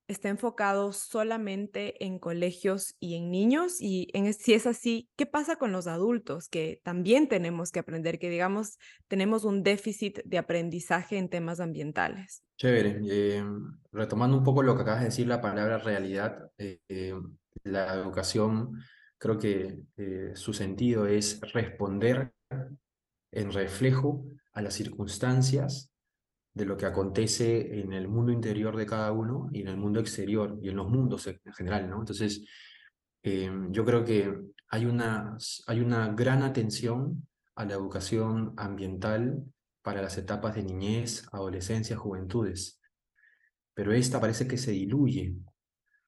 está 0.07 0.29
enfocado 0.29 0.93
solamente 0.93 2.05
en 2.05 2.19
colegios 2.19 2.95
y 3.01 3.17
en 3.17 3.31
niños? 3.31 3.81
Y 3.81 4.09
si 4.39 4.55
es 4.55 4.67
así, 4.67 5.09
¿qué 5.17 5.27
pasa 5.27 5.57
con 5.57 5.73
los 5.73 5.87
adultos 5.87 6.49
que 6.49 6.81
también 6.85 7.29
tenemos 7.29 7.71
que 7.71 7.81
aprender, 7.81 8.19
que 8.19 8.31
digamos 8.31 8.79
tenemos 9.09 9.45
un 9.45 9.63
déficit 9.63 10.21
de 10.25 10.39
aprendizaje 10.39 11.17
en 11.17 11.29
temas 11.29 11.61
ambientales? 11.61 12.43
Chévere. 12.57 13.01
Em, 13.09 13.81
retomando 13.93 14.37
un 14.37 14.45
poco 14.45 14.63
lo 14.63 14.77
que 14.77 14.83
acabas 14.83 15.01
de 15.01 15.07
decir, 15.07 15.27
la 15.27 15.41
palabra 15.41 15.79
realidad, 15.79 16.51
eh, 16.59 16.81
em, 16.89 17.37
la 17.65 17.95
educación, 17.95 18.81
creo 19.19 19.39
que 19.39 19.79
eh, 19.97 20.33
su 20.35 20.53
sentido 20.53 21.07
es 21.07 21.41
responder 21.53 22.33
en 23.33 23.53
reflejo 23.53 24.25
a 24.53 24.63
las 24.63 24.75
circunstancias 24.75 25.91
de 26.53 26.67
lo 26.67 26.77
que 26.77 26.87
acontece 26.87 27.81
en 27.81 27.93
el 27.93 28.07
mundo 28.07 28.31
interior 28.31 28.77
de 28.77 28.87
cada 28.87 29.11
uno 29.11 29.49
y 29.53 29.63
en 29.63 29.69
el 29.69 29.77
mundo 29.77 29.99
exterior 29.99 30.57
y 30.63 30.69
en 30.69 30.77
los 30.77 30.89
mundos 30.89 31.27
en 31.27 31.41
general, 31.53 31.91
¿no? 31.91 31.99
Entonces, 31.99 32.47
eh, 33.23 33.51
yo 33.71 33.85
creo 33.85 34.05
que 34.05 34.33
hay 34.69 34.87
una, 34.87 35.37
hay 35.67 35.81
una 35.81 36.09
gran 36.13 36.43
atención 36.43 37.27
a 37.57 37.65
la 37.65 37.75
educación 37.75 38.55
ambiental 38.57 39.43
para 39.83 40.03
las 40.03 40.17
etapas 40.17 40.55
de 40.55 40.63
niñez, 40.63 41.27
adolescencia, 41.33 41.97
juventudes, 41.97 42.81
pero 43.75 43.93
esta 43.93 44.21
parece 44.21 44.47
que 44.47 44.57
se 44.57 44.71
diluye, 44.71 45.35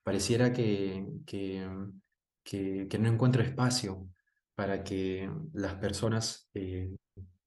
pareciera 0.07 0.53
que, 0.53 1.05
que, 1.27 1.69
que, 2.45 2.99
no 3.01 3.09
encuentra 3.09 3.43
espacio 3.43 4.09
para 4.55 4.85
que 4.85 5.29
las 5.53 5.75
personas 5.75 6.49
eh, 6.55 6.95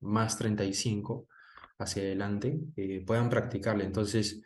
más 0.02 0.38
35 0.38 1.26
hacia 1.78 2.04
adelante 2.04 2.60
eh, 2.76 3.02
puedan 3.08 3.30
practicarle. 3.30 3.86
Entonces, 3.86 4.42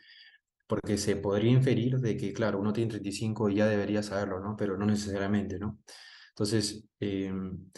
porque 0.68 0.96
se 0.96 1.16
podría 1.16 1.50
inferir 1.50 1.98
de 1.98 2.16
que, 2.16 2.32
claro, 2.32 2.60
uno 2.60 2.72
tiene 2.72 2.90
35 2.90 3.48
y 3.48 3.56
ya 3.56 3.66
debería 3.66 4.00
saberlo, 4.04 4.38
¿no? 4.38 4.54
Pero 4.56 4.78
no 4.78 4.86
necesariamente, 4.86 5.58
¿no? 5.58 5.80
Entonces, 6.28 6.84
em, 7.00 7.68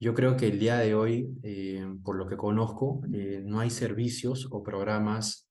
yo 0.00 0.12
creo 0.12 0.36
que 0.36 0.48
el 0.48 0.58
día 0.58 0.78
de 0.78 0.96
hoy, 0.96 1.28
por 2.02 2.16
lo 2.16 2.26
que 2.26 2.36
conozco, 2.36 3.00
eh, 3.12 3.42
no 3.44 3.60
hay 3.60 3.70
servicios 3.70 4.48
o 4.50 4.60
programas 4.60 5.48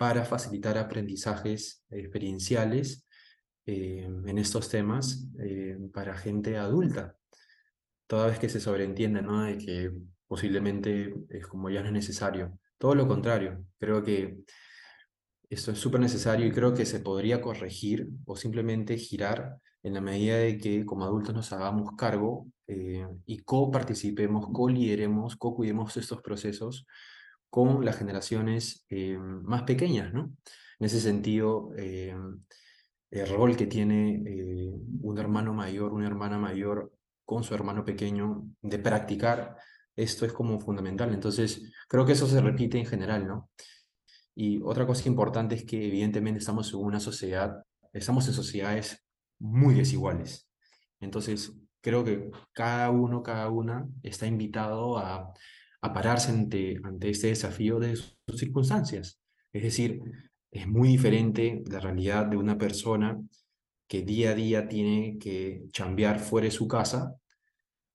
para 0.00 0.24
facilitar 0.24 0.78
aprendizajes 0.78 1.84
experienciales 1.90 3.06
en 3.66 4.38
estos 4.38 4.70
temas 4.70 5.28
para 5.92 6.16
gente 6.16 6.56
adulta. 6.56 7.18
Toda 8.06 8.28
vez 8.28 8.38
que 8.38 8.48
se 8.48 8.60
sobreentiende, 8.60 9.20
¿no? 9.20 9.42
De 9.42 9.58
que 9.58 9.92
posiblemente 10.26 11.14
es 11.28 11.46
como 11.46 11.68
ya 11.68 11.82
no 11.82 11.88
es 11.88 11.92
necesario. 11.92 12.58
Todo 12.78 12.94
lo 12.94 13.06
contrario, 13.06 13.62
creo 13.78 14.02
que 14.02 14.38
esto 15.50 15.72
es 15.72 15.78
súper 15.78 16.00
necesario 16.00 16.46
y 16.46 16.52
creo 16.52 16.72
que 16.72 16.86
se 16.86 17.00
podría 17.00 17.42
corregir 17.42 18.08
o 18.24 18.36
simplemente 18.36 18.96
girar 18.96 19.58
en 19.82 19.92
la 19.92 20.00
medida 20.00 20.38
de 20.38 20.56
que 20.56 20.86
como 20.86 21.04
adultos 21.04 21.34
nos 21.34 21.52
hagamos 21.52 21.90
cargo 21.98 22.46
eh, 22.66 23.06
y 23.26 23.40
co-participemos, 23.40 24.48
co-lideremos, 24.50 25.36
co-cuidemos 25.36 25.94
estos 25.98 26.22
procesos 26.22 26.86
con 27.50 27.84
las 27.84 27.96
generaciones 27.96 28.86
eh, 28.88 29.18
más 29.18 29.64
pequeñas, 29.64 30.12
¿no? 30.14 30.36
En 30.78 30.86
ese 30.86 31.00
sentido, 31.00 31.72
eh, 31.76 32.14
el 33.10 33.28
rol 33.28 33.56
que 33.56 33.66
tiene 33.66 34.22
un 35.02 35.18
hermano 35.18 35.52
mayor, 35.52 35.92
una 35.92 36.06
hermana 36.06 36.38
mayor 36.38 36.92
con 37.24 37.42
su 37.44 37.54
hermano 37.54 37.84
pequeño 37.84 38.44
de 38.62 38.78
practicar 38.78 39.56
esto 39.96 40.24
es 40.24 40.32
como 40.32 40.58
fundamental. 40.58 41.12
Entonces, 41.12 41.70
creo 41.88 42.06
que 42.06 42.12
eso 42.12 42.26
se 42.26 42.40
repite 42.40 42.78
en 42.78 42.86
general, 42.86 43.26
¿no? 43.26 43.50
Y 44.34 44.60
otra 44.62 44.86
cosa 44.86 45.08
importante 45.08 45.54
es 45.56 45.64
que 45.64 45.86
evidentemente 45.88 46.38
estamos 46.38 46.72
en 46.72 46.80
una 46.80 47.00
sociedad, 47.00 47.62
estamos 47.92 48.26
en 48.28 48.34
sociedades 48.34 49.04
muy 49.38 49.74
desiguales. 49.74 50.48
Entonces, 51.00 51.52
creo 51.80 52.04
que 52.04 52.30
cada 52.52 52.90
uno, 52.90 53.22
cada 53.22 53.50
una 53.50 53.86
está 54.02 54.26
invitado 54.26 54.98
a, 54.98 55.32
a 55.82 55.92
pararse 55.92 56.30
ante, 56.30 56.80
ante 56.84 57.10
este 57.10 57.28
desafío 57.28 57.78
de 57.78 57.96
sus 57.96 58.14
circunstancias. 58.36 59.20
Es 59.52 59.62
decir, 59.62 60.00
es 60.50 60.66
muy 60.66 60.88
diferente 60.88 61.62
la 61.70 61.80
realidad 61.80 62.26
de 62.26 62.36
una 62.36 62.58
persona 62.58 63.20
que 63.88 64.02
día 64.02 64.30
a 64.30 64.34
día 64.34 64.68
tiene 64.68 65.18
que 65.18 65.64
chambear 65.72 66.20
fuera 66.20 66.46
de 66.46 66.52
su 66.52 66.68
casa 66.68 67.16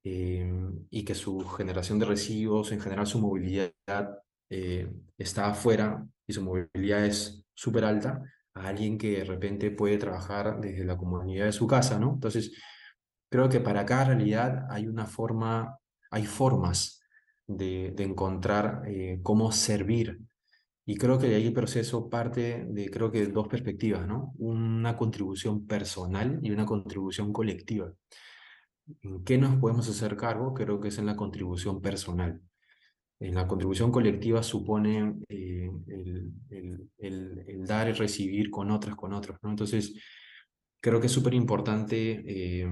Em, 0.08 0.86
y 0.92 1.04
que 1.04 1.16
su 1.16 1.40
generación 1.48 1.98
de 1.98 2.06
residuos, 2.06 2.72
en 2.72 2.80
general 2.80 3.08
su 3.08 3.20
movilidad 3.20 3.74
eh, 4.52 4.88
está 5.18 5.48
afuera 5.48 6.06
y 6.28 6.34
su 6.34 6.44
movilidad 6.44 7.06
es 7.06 7.44
súper 7.56 7.86
alta, 7.86 8.22
a 8.54 8.68
alguien 8.68 9.00
que 9.00 9.18
de 9.18 9.24
repente 9.24 9.72
puede 9.72 9.98
trabajar 9.98 10.62
desde 10.62 10.86
la 10.86 10.96
comunidad 10.96 11.46
de 11.46 11.52
su 11.52 11.66
casa, 11.66 11.98
¿no? 11.98 12.14
Entonces, 12.14 12.52
creo 13.32 13.50
que 13.50 13.60
para 13.60 13.84
cada 13.84 14.06
realidad 14.06 14.68
hay 14.70 14.86
una 14.86 15.08
forma, 15.08 15.76
hay 16.12 16.26
formas 16.28 17.02
de, 17.48 17.94
encontrar 18.00 18.84
eh, 18.88 19.20
cómo 19.24 19.52
servir. 19.52 20.20
Y 20.86 20.98
creo 20.98 21.18
que 21.18 21.28
de 21.28 21.36
ahí 21.36 21.48
el 21.48 21.54
proceso 21.54 22.10
parte 22.10 22.66
de, 22.70 22.90
creo 22.90 23.12
que, 23.12 23.26
dos 23.28 23.48
perspectivas, 23.48 24.08
¿no? 24.08 24.34
Una 24.38 24.96
contribución 24.96 25.66
personal 25.66 26.40
y 26.44 26.52
una 26.52 26.66
contribución 26.66 27.34
colectiva. 27.34 27.92
¿En 29.02 29.24
qué 29.24 29.38
nos 29.38 29.56
podemos 29.58 29.90
hacer 29.90 30.16
cargo? 30.16 30.54
Creo 30.54 30.80
que 30.80 30.90
es 30.90 30.98
en 31.00 31.08
la 31.08 31.16
contribución 31.16 31.82
personal. 31.82 32.40
En 33.20 33.34
la 33.34 33.48
contribución 33.48 33.92
colectiva 33.92 34.44
supone 34.44 35.16
eh, 35.30 35.72
el, 37.00 37.66
dar 37.66 37.88
y 37.90 37.94
recibir 37.94 38.52
con 38.52 38.70
otras, 38.70 38.96
con 38.96 39.14
otros. 39.14 39.40
¿no? 39.42 39.50
Entonces, 39.50 39.94
creo 40.80 41.00
que 41.00 41.08
es 41.08 41.14
súper 41.14 41.34
importante 41.34 42.24
eh, 42.28 42.68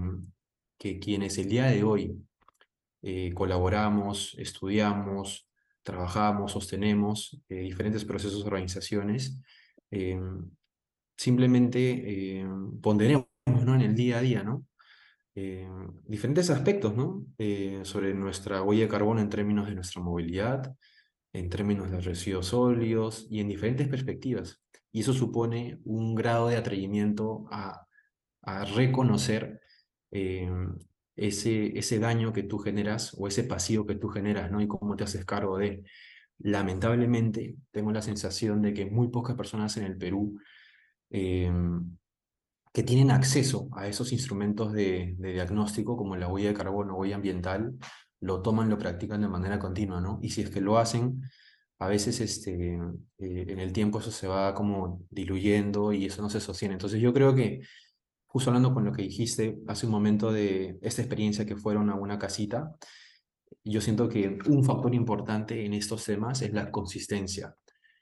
que 0.78 1.00
quienes 1.00 1.38
el 1.40 1.48
día 1.48 1.66
de 1.66 1.84
hoy 1.84 2.16
eh, 3.04 3.32
colaboramos, 3.34 4.36
estudiamos, 4.40 5.48
trabajamos, 5.84 6.54
sostenemos 6.54 7.40
diferentes 7.48 8.06
procesos 8.06 8.44
organizaciones, 8.46 9.38
simplemente 11.18 12.44
ponderemos 12.82 13.28
¿no? 13.46 13.76
en 13.76 13.82
el 13.82 13.96
día 13.96 14.18
a 14.18 14.22
día, 14.22 14.44
¿no? 14.44 14.66
Eh, 15.36 15.68
diferentes 16.06 16.50
aspectos. 16.50 16.94
Eh, 17.38 17.82
sobre 17.84 18.14
nuestra 18.14 18.62
huella 18.62 18.84
de 18.84 18.90
carbono 18.90 19.22
en 19.22 19.30
términos 19.30 19.68
de 19.68 19.76
nuestra 19.76 20.02
movilidad, 20.02 20.76
en 21.34 21.50
términos 21.50 21.90
de 21.92 22.02
residuos 22.02 22.48
sólidos 22.48 23.28
y 23.30 23.40
en 23.40 23.48
diferentes 23.48 23.88
perspectivas. 23.88 24.62
Y 24.92 25.02
eso 25.02 25.14
supone 25.14 25.80
un 25.86 26.14
grado 26.16 26.48
de 26.48 26.58
atrevimiento 26.58 27.46
a, 27.52 27.88
reconocer 28.76 29.62
eh, 30.12 30.52
ese, 31.16 31.78
ese 31.78 32.00
daño 32.00 32.34
que 32.34 32.44
tú 32.44 32.60
generas 32.60 33.16
o 33.18 33.28
ese 33.28 33.44
pasivo 33.44 33.86
que 33.86 33.96
tú 33.96 34.10
generas, 34.10 34.52
¿no? 34.52 34.62
Y 34.62 34.68
cómo 34.68 34.96
te 34.96 35.04
haces 35.04 35.26
cargo 35.26 35.58
de. 35.58 35.84
Lamentablemente, 36.40 37.56
tengo 37.72 37.92
la 37.92 38.02
sensación 38.02 38.62
de 38.62 38.74
que 38.74 38.86
muy 38.86 39.10
pocas 39.10 39.36
personas 39.36 39.78
en 39.78 39.84
el 39.86 39.98
Perú 39.98 40.38
que 42.74 42.84
tienen 42.84 43.12
acceso 43.12 43.70
a 43.74 43.88
esos 43.88 44.12
instrumentos 44.12 44.74
de, 44.74 45.16
diagnóstico, 45.20 45.96
como 45.96 46.16
la 46.16 46.28
huella 46.28 46.50
de 46.50 46.56
carbono, 46.56 46.96
huella 46.98 47.16
ambiental, 47.16 47.78
lo 48.20 48.42
toman, 48.42 48.70
lo 48.70 48.80
practican 48.80 49.22
de 49.22 49.28
manera 49.28 49.60
continua, 49.60 50.02
¿no? 50.02 50.20
Y 50.24 50.32
si 50.32 50.42
es 50.42 50.50
que 50.50 50.60
lo 50.60 50.80
hacen, 50.80 51.22
a 51.78 51.88
veces 51.88 52.20
este, 52.20 52.76
eh, 53.20 53.46
en 53.48 53.60
el 53.60 53.74
tiempo 53.74 54.00
eso 54.00 54.12
se 54.12 54.28
va 54.28 54.56
como 54.56 55.06
diluyendo 55.12 55.94
y 55.94 56.06
eso 56.06 56.22
no 56.24 56.30
se 56.32 56.40
sostiene. 56.40 56.74
Entonces 56.74 57.00
yo 57.00 57.14
creo 57.14 57.36
que, 57.36 57.62
justo 58.34 58.50
hablando 58.50 58.74
con 58.74 58.84
lo 58.84 58.92
que 58.92 59.04
dijiste 59.04 59.60
hace 59.68 59.86
un 59.86 59.92
momento 59.92 60.32
de 60.32 60.80
esta 60.82 61.04
experiencia 61.04 61.46
que 61.46 61.56
fueron 61.56 61.92
a 61.92 61.96
una 61.96 62.18
casita, 62.18 62.76
yo 63.64 63.80
siento 63.80 64.10
que 64.10 64.40
un 64.48 64.64
factor 64.64 64.96
importante 64.96 65.64
en 65.64 65.74
estos 65.74 66.04
temas 66.04 66.42
es 66.42 66.52
la 66.52 66.72
consistencia. 66.72 67.56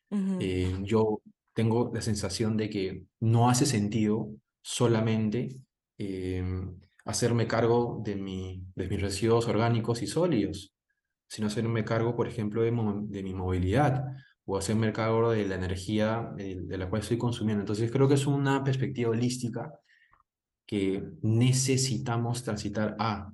Eh, 0.09 0.77
yo 0.83 1.21
tengo 1.53 1.91
la 1.93 2.01
sensación 2.01 2.55
de 2.55 2.69
que 2.69 3.03
no 3.19 3.49
hace 3.49 3.65
sentido 3.65 4.29
solamente 4.61 5.57
em, 5.97 6.79
hacerme 7.03 7.45
cargo 7.45 8.01
de, 8.01 8.15
mi, 8.15 8.63
de 8.73 8.87
mis 8.87 9.01
residuos 9.01 9.47
orgánicos 9.49 10.01
y 10.01 10.07
sólidos, 10.07 10.73
sino 11.27 11.47
hacerme 11.47 11.83
cargo, 11.83 12.15
por 12.15 12.29
ejemplo, 12.29 12.61
de, 12.61 12.71
de 12.71 13.23
mi 13.23 13.33
movilidad 13.33 14.05
o 14.45 14.57
hacerme 14.57 14.93
cargo 14.93 15.31
de 15.31 15.45
la 15.45 15.55
energía 15.55 16.31
de, 16.37 16.77
la 16.77 16.89
cual 16.89 17.01
estoy 17.01 17.17
consumiendo. 17.17 17.61
Entonces 17.61 17.91
creo 17.91 18.07
que 18.07 18.13
es 18.13 18.25
una 18.25 18.63
perspectiva 18.63 19.09
holística 19.09 19.71
que 20.65 21.03
necesitamos 21.21 22.43
transitar 22.43 22.95
a, 22.99 23.31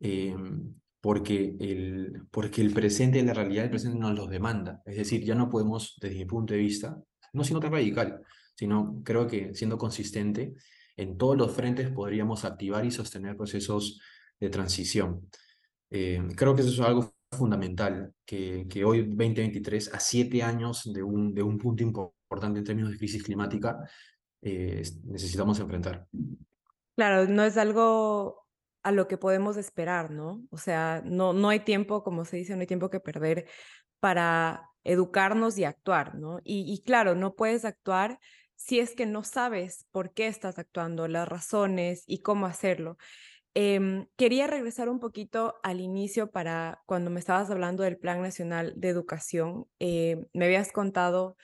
em, 0.00 0.74
porque, 1.00 1.56
el, 1.60 2.22
porque 2.30 2.62
el 2.62 2.72
presente, 2.72 3.22
la 3.22 3.34
realidad 3.34 3.62
del 3.62 3.70
presente 3.70 3.98
nos 3.98 4.14
los 4.14 4.30
demanda. 4.30 4.82
Es 4.86 4.96
decir, 4.96 5.22
ya 5.24 5.34
no 5.34 5.50
podemos, 5.50 5.96
desde 6.00 6.16
mi 6.16 6.24
punto 6.24 6.54
de 6.54 6.60
vista, 6.60 6.98
no 7.32 7.44
siendo 7.44 7.60
tan 7.60 7.72
radical, 7.72 8.22
sino 8.56 9.02
creo 9.04 9.26
que 9.26 9.54
siendo 9.54 9.76
consistente 9.78 10.54
en 10.96 11.18
todos 11.18 11.36
los 11.36 11.52
frentes 11.52 11.90
podríamos 11.90 12.44
activar 12.44 12.84
y 12.86 12.90
sostener 12.90 13.36
procesos 13.36 14.00
de 14.40 14.48
transición. 14.48 15.28
Eh, 15.90 16.22
creo 16.36 16.54
que 16.54 16.62
eso 16.62 16.70
es 16.70 16.80
algo 16.80 17.14
fundamental, 17.30 18.12
que, 18.24 18.66
que, 18.68 18.84
hoy 18.84 19.02
2023, 19.02 19.92
a 19.92 20.00
siete 20.00 20.42
años 20.42 20.92
de 20.92 21.02
un, 21.02 21.34
de 21.34 21.42
un 21.42 21.58
punto 21.58 21.82
importante 21.82 22.58
en 22.58 22.64
términos 22.64 22.92
de 22.92 22.98
crisis 22.98 23.22
climática, 23.22 23.78
eh, 24.40 24.82
necesitamos 25.04 25.58
enfrentar. 25.60 26.06
Claro, 26.96 27.26
no 27.26 27.44
es 27.44 27.56
algo 27.56 28.46
a 28.82 28.92
lo 28.92 29.08
que 29.08 29.16
podemos 29.18 29.56
esperar, 29.56 30.10
¿no? 30.10 30.42
O 30.50 30.58
sea, 30.58 31.02
no, 31.04 31.32
no 31.32 31.48
hay 31.48 31.60
tiempo, 31.60 32.04
como 32.04 32.24
se 32.24 32.36
dice, 32.36 32.54
no 32.54 32.60
hay 32.60 32.66
tiempo 32.66 32.90
que 32.90 33.00
perder 33.00 33.46
para 34.00 34.70
educarnos 34.84 35.58
y 35.58 35.64
actuar, 35.64 36.14
¿no? 36.14 36.38
Y, 36.44 36.72
y 36.72 36.82
claro, 36.82 37.14
no 37.14 37.34
puedes 37.34 37.64
actuar 37.64 38.18
si 38.56 38.78
es 38.78 38.94
que 38.94 39.06
no 39.06 39.24
sabes 39.24 39.86
por 39.90 40.12
qué 40.12 40.26
estás 40.28 40.58
actuando, 40.58 41.08
las 41.08 41.26
razones 41.28 42.04
y 42.06 42.20
cómo 42.22 42.46
hacerlo. 42.46 42.96
Em, 43.54 44.06
quería 44.16 44.46
regresar 44.48 44.88
un 44.88 45.00
poquito 45.00 45.56
al 45.62 45.80
inicio 45.80 46.30
para 46.30 46.82
cuando 46.86 47.10
me 47.10 47.20
estabas 47.20 47.50
hablando 47.50 47.82
del 47.84 47.98
Plan 47.98 48.20
Nacional 48.20 48.72
de 48.76 48.88
Educación. 48.88 49.66
Eh, 49.78 50.26
me 50.32 50.46
habías 50.46 50.72
contado 50.72 51.36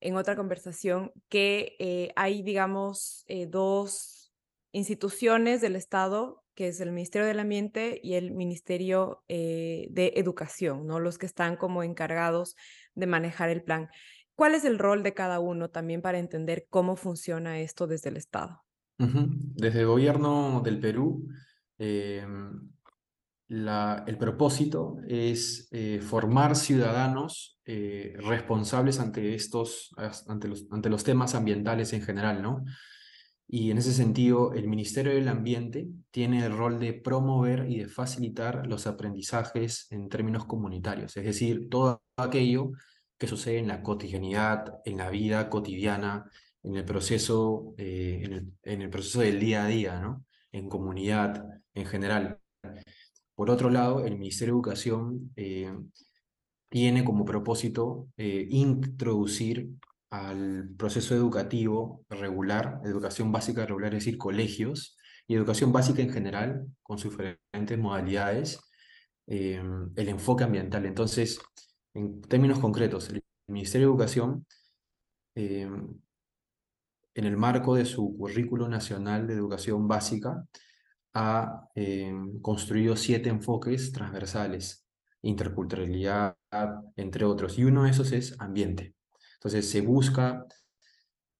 en 0.00 0.16
otra 0.16 0.36
conversación 0.36 1.12
que 1.28 1.76
eh, 1.78 2.12
hay, 2.16 2.42
digamos, 2.42 3.24
eh, 3.28 3.46
dos 3.46 4.15
instituciones 4.76 5.60
del 5.62 5.74
Estado, 5.74 6.44
que 6.54 6.68
es 6.68 6.80
el 6.80 6.92
Ministerio 6.92 7.26
del 7.26 7.40
Ambiente 7.40 7.98
y 8.02 8.14
el 8.14 8.32
Ministerio 8.32 9.24
de 9.28 10.12
Educación, 10.16 10.86
¿no? 10.86 11.00
Los 11.00 11.16
que 11.16 11.26
están 11.26 11.56
como 11.56 11.82
encargados 11.82 12.56
de 12.94 13.06
manejar 13.06 13.48
el 13.48 13.62
plan. 13.62 13.88
¿Cuál 14.34 14.54
es 14.54 14.66
el 14.66 14.78
rol 14.78 15.02
de 15.02 15.14
cada 15.14 15.40
uno 15.40 15.70
también 15.70 16.02
para 16.02 16.18
entender 16.18 16.66
cómo 16.68 16.96
funciona 16.96 17.58
esto 17.60 17.86
desde 17.86 18.10
el 18.10 18.18
Estado? 18.18 18.62
Desde 18.98 19.80
el 19.80 19.86
gobierno 19.86 20.60
del 20.62 20.78
Perú, 20.78 21.26
la, 23.48 24.04
el 24.06 24.18
propósito 24.18 24.98
es 25.06 25.68
eh, 25.70 26.00
formar 26.02 26.56
ciudadanos 26.56 27.60
eh, 27.64 28.14
responsables 28.18 29.00
ante, 29.00 29.34
estos, 29.34 29.94
ante 30.70 30.88
los 30.88 31.04
temas 31.04 31.34
ambientales 31.34 31.92
en 31.92 32.02
general, 32.02 32.42
¿no? 32.42 32.64
Y 33.48 33.70
en 33.70 33.78
ese 33.78 33.92
sentido, 33.92 34.52
el 34.54 34.66
Ministerio 34.66 35.14
del 35.14 35.28
Ambiente 35.28 35.88
tiene 36.10 36.44
el 36.44 36.56
rol 36.56 36.80
de 36.80 36.94
promover 36.94 37.70
y 37.70 37.78
de 37.78 37.88
facilitar 37.88 38.66
los 38.66 38.86
aprendizajes 38.86 39.86
en 39.90 40.08
términos 40.08 40.46
comunitarios, 40.46 41.16
es 41.16 41.24
decir, 41.24 41.68
todo 41.68 42.02
aquello 42.16 42.72
que 43.18 43.28
sucede 43.28 43.58
en 43.58 43.68
la 43.68 43.82
cotidianidad, 43.82 44.80
en 44.84 44.98
la 44.98 45.10
vida 45.10 45.48
cotidiana, 45.48 46.30
en 46.62 46.76
el 46.76 46.84
proceso, 46.84 47.74
eh, 47.78 48.42
en, 48.62 48.82
el, 48.82 48.90
proceso 48.90 49.20
del 49.20 49.38
día 49.38 49.64
a 49.64 49.68
día, 49.68 50.00
¿no? 50.00 50.24
en 50.52 50.68
comunidad 50.68 51.44
en 51.74 51.86
general. 51.86 52.40
Por 53.34 53.50
otro 53.50 53.70
lado, 53.70 54.04
el 54.04 54.18
Ministerio 54.18 54.54
de 54.54 54.58
Educación 54.58 55.32
eh, 55.36 55.72
tiene 56.68 57.04
como 57.04 57.24
propósito 57.24 58.08
eh, 58.16 58.46
introducir 58.50 59.70
al 60.10 60.68
proceso 60.76 61.14
educativo 61.14 62.04
regular, 62.08 62.80
educación 62.84 63.32
básica 63.32 63.66
regular, 63.66 63.94
es 63.94 64.04
decir, 64.04 64.18
colegios, 64.18 64.96
y 65.28 65.34
educación 65.34 65.72
básica 65.72 66.02
en 66.02 66.10
general, 66.10 66.66
con 66.82 66.98
sus 66.98 67.16
diferentes 67.16 67.78
modalidades, 67.78 68.60
el 69.26 70.08
enfoque 70.08 70.44
ambiental. 70.44 70.86
Entonces, 70.86 71.40
en 71.94 72.20
términos 72.22 72.58
concretos, 72.58 73.08
el 73.10 73.24
Ministerio 73.48 73.88
de 73.88 73.92
Educación, 73.92 74.46
eh, 75.34 75.68
en 77.14 77.24
el 77.24 77.36
marco 77.36 77.74
de 77.74 77.86
su 77.86 78.16
currículo 78.16 78.68
nacional 78.68 79.26
de 79.26 79.34
educación 79.34 79.88
básica, 79.88 80.46
ha 81.14 81.68
eh, 81.74 82.12
construido 82.42 82.94
siete 82.94 83.30
enfoques 83.30 83.90
transversales, 83.90 84.86
interculturalidad, 85.22 86.36
entre 86.96 87.24
otros, 87.24 87.58
y 87.58 87.64
uno 87.64 87.84
de 87.84 87.90
esos 87.90 88.12
es 88.12 88.38
ambiente. 88.38 88.95
Entonces 89.46 89.70
se 89.70 89.80
busca 89.80 90.44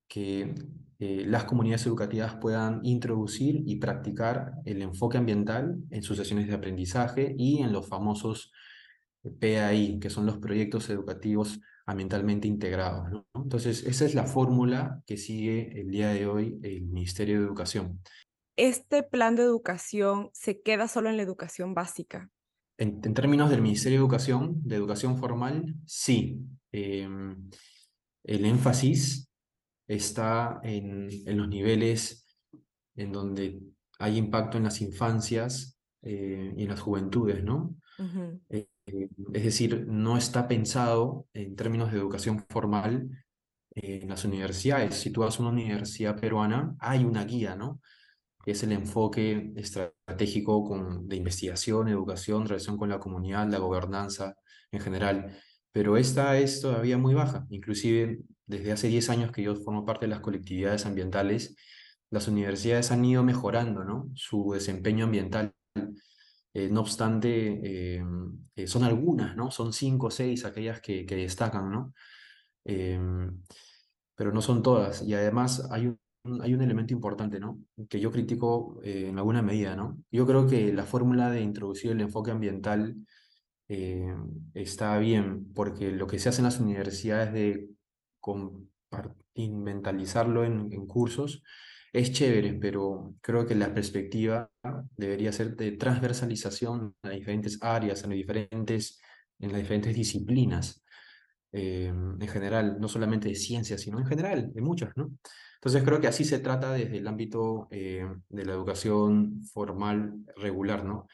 que 0.07 0.55
eh, 1.01 1.25
las 1.27 1.43
comunidades 1.43 1.87
educativas 1.87 2.37
puedan 2.37 2.79
introducir 2.85 3.65
y 3.67 3.81
practicar 3.81 4.53
el 4.65 4.81
enfoque 4.81 5.19
ambiental 5.19 5.79
en 5.91 6.05
sus 6.05 6.17
sesiones 6.17 6.47
de 6.47 6.55
aprendizaje 6.55 7.35
y 7.37 7.59
en 7.63 7.73
los 7.73 7.89
famosos 7.89 8.53
PAI, 9.41 9.99
que 9.99 10.09
son 10.09 10.25
los 10.25 10.39
proyectos 10.39 10.89
educativos 10.89 11.61
ambientalmente 11.85 12.47
integrados. 12.47 13.25
Entonces, 13.35 13.83
esa 13.83 14.05
es 14.05 14.15
la 14.15 14.27
fórmula 14.27 15.03
que 15.05 15.17
sigue 15.17 15.81
el 15.81 15.91
día 15.91 16.11
de 16.11 16.29
hoy 16.29 16.61
el 16.63 16.83
Ministerio 16.83 17.41
de 17.41 17.47
Educación. 17.47 18.01
¿Este 18.55 19.03
plan 19.03 19.35
de 19.35 19.43
educación 19.43 20.31
se 20.33 20.63
queda 20.63 20.87
solo 20.87 21.11
en 21.11 21.17
la 21.17 21.25
educación 21.25 21.75
básica? 21.75 22.31
En, 22.79 23.01
términos 23.01 23.51
del 23.51 23.63
Ministerio 23.63 23.99
de 23.99 24.05
Educación, 24.05 24.61
de 24.63 24.77
educación 24.77 25.19
formal, 25.19 25.75
sí. 25.87 26.47
Em, 26.71 27.51
el 28.27 28.45
énfasis 28.45 29.29
está 29.87 30.61
en, 30.65 31.09
en, 31.27 31.39
los 31.39 31.49
niveles 31.49 32.27
en 32.97 33.13
donde 33.13 33.61
hay 33.99 34.19
impacto 34.19 34.59
en 34.59 34.65
las 34.65 34.81
infancias 34.81 35.79
eh, 36.03 36.53
y 36.57 36.63
en 36.65 36.69
las 36.69 36.81
juventudes, 36.81 37.43
¿no? 37.45 37.77
Eh, 38.51 38.69
es 39.33 39.45
decir, 39.45 39.87
no 39.89 40.17
está 40.19 40.47
pensado 40.49 41.27
en 41.35 41.57
términos 41.57 41.93
de 41.93 41.99
educación 41.99 42.45
formal 42.49 43.09
en 43.75 44.09
las 44.09 44.25
universidades. 44.25 44.97
Si 44.97 45.11
tú 45.11 45.21
vas 45.21 45.39
a 45.39 45.43
una 45.43 45.53
universidad 45.53 46.19
peruana, 46.19 46.75
hay 46.81 47.05
una 47.05 47.25
guía, 47.25 47.55
¿no? 47.55 47.81
Es 48.45 48.63
el 48.63 48.73
enfoque 48.73 49.53
estratégico 49.57 50.65
con, 50.65 51.09
de 51.09 51.17
investigación, 51.17 51.89
educación, 51.89 52.47
relación 52.47 52.77
con 52.77 52.89
la 52.89 53.01
comunidad, 53.01 53.49
la 53.49 53.59
gobernanza 53.59 54.37
en 54.71 54.81
general. 54.81 55.37
Pero 55.77 55.99
esta 55.99 56.39
es 56.39 56.63
todavía 56.63 56.97
muy 56.97 57.13
baja. 57.13 57.47
Inclusive 57.51 58.21
desde 58.47 58.73
hace 58.73 58.89
10 58.89 59.11
años 59.11 59.31
que 59.31 59.43
yo 59.43 59.55
formo 59.57 59.85
parte 59.85 60.07
de 60.07 60.11
las 60.11 60.21
colectividades 60.21 60.87
ambientales, 60.87 61.55
las 62.09 62.29
universidades 62.29 62.93
han 62.93 63.05
ido 63.05 63.23
mejorando 63.23 63.85
¿no? 63.85 64.09
su 64.15 64.53
desempeño 64.55 65.05
ambiental 65.05 65.53
eh, 66.55 66.71
no 66.71 66.81
obstante, 66.81 67.99
eh, 67.99 68.03
eh, 68.55 68.67
son 68.67 68.85
algunas, 68.85 69.37
¿no? 69.37 69.51
Son 69.51 69.75
cinco 69.75 70.07
o 70.07 70.11
seis 70.11 70.47
aquellas 70.47 70.81
que, 70.81 71.05
que 71.05 71.17
destacan, 71.17 71.71
¿no? 71.71 71.93
pero 72.65 74.33
no 74.33 74.41
son 74.41 74.63
todas. 74.63 75.03
Y 75.03 75.13
además 75.13 75.69
hay 75.71 75.95
hay 76.41 76.55
un 76.55 76.63
elemento 76.63 76.95
importante, 76.95 77.39
¿no? 77.39 77.61
Que 77.91 78.01
yo 78.01 78.11
critico 78.11 78.81
en 78.83 79.19
alguna 79.19 79.43
medida, 79.43 79.77
¿no? 79.77 79.99
Yo 80.11 80.27
creo 80.27 80.47
que 80.47 80.73
la 80.73 80.85
fórmula 80.85 81.31
de 81.31 81.43
introducir 81.43 81.91
el 81.93 82.01
enfoque 82.01 82.31
ambiental 82.31 82.97
eh, 83.69 84.15
está 84.55 84.99
bien, 84.99 85.53
porque 85.55 85.91
lo 85.91 86.07
que 86.07 86.19
se 86.19 86.29
hace 86.29 86.41
en 86.41 86.45
las 86.45 86.61
universidades 86.61 87.33
de 87.33 87.69
inventalizarlo 89.35 90.45
en, 90.45 90.87
cursos 90.87 91.43
es 91.93 92.13
chévere, 92.13 92.55
pero 92.55 93.15
creo 93.21 93.47
que 93.47 93.55
la 93.55 93.73
perspectiva 93.73 94.51
debería 94.97 95.33
ser 95.33 95.57
de 95.57 95.73
transversalización 95.73 96.95
a 97.03 97.11
diferentes 97.11 97.59
áreas, 97.63 98.05
en, 98.05 98.11
diferentes, 98.11 99.01
en 99.39 99.53
las 99.53 99.61
diferentes 99.61 99.95
disciplinas. 99.95 100.83
Eh, 101.53 101.87
en 101.87 102.29
general, 102.29 102.77
no 102.81 102.89
solamente 102.89 103.29
de 103.29 103.35
ciencias, 103.35 103.81
sino 103.81 103.99
en 103.99 104.07
general, 104.07 104.53
de 104.53 104.61
muchas, 104.61 104.91
¿no? 104.97 105.13
Entonces 105.57 105.83
creo 105.85 106.01
que 106.01 106.07
así 106.07 106.25
se 106.25 106.39
trata 106.39 106.73
desde 106.73 106.99
el 106.99 107.09
ámbito 107.09 107.67
eh, 107.71 108.07
de 108.29 108.45
la 108.45 108.53
educación 108.53 109.43
formal 109.53 110.15
regular, 110.37 110.85
¿no? 110.85 111.09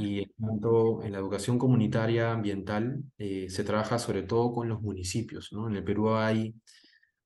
Y 0.00 0.20
en 0.20 0.32
tanto 0.40 1.02
en 1.02 1.12
la 1.12 1.18
educación 1.18 1.58
comunitaria 1.58 2.32
ambiental 2.32 3.02
eh, 3.18 3.48
se 3.50 3.64
trabaja 3.64 3.98
sobre 3.98 4.22
todo 4.22 4.52
con 4.52 4.68
los 4.68 4.80
municipios, 4.80 5.52
¿no? 5.52 5.68
En 5.68 5.76
el 5.76 5.84
Perú 5.84 6.14
hay 6.14 6.54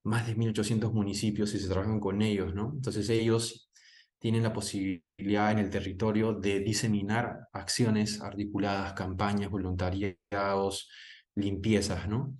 más 0.03 0.27
de 0.27 0.35
1.800 0.35 0.91
municipios 0.93 1.53
y 1.53 1.59
se 1.59 1.67
trabajan 1.67 1.99
con 1.99 2.21
ellos, 2.21 2.53
¿no? 2.55 2.71
Entonces 2.73 3.09
ellos 3.09 3.69
tienen 4.19 4.43
la 4.43 4.53
posibilidad 4.53 5.51
en 5.51 5.59
el 5.59 5.69
territorio 5.69 6.33
de 6.33 6.59
diseminar 6.59 7.47
acciones 7.53 8.21
articuladas, 8.21 8.93
campañas, 8.93 9.49
voluntariados, 9.49 10.89
limpiezas, 11.35 12.07
¿no? 12.09 12.35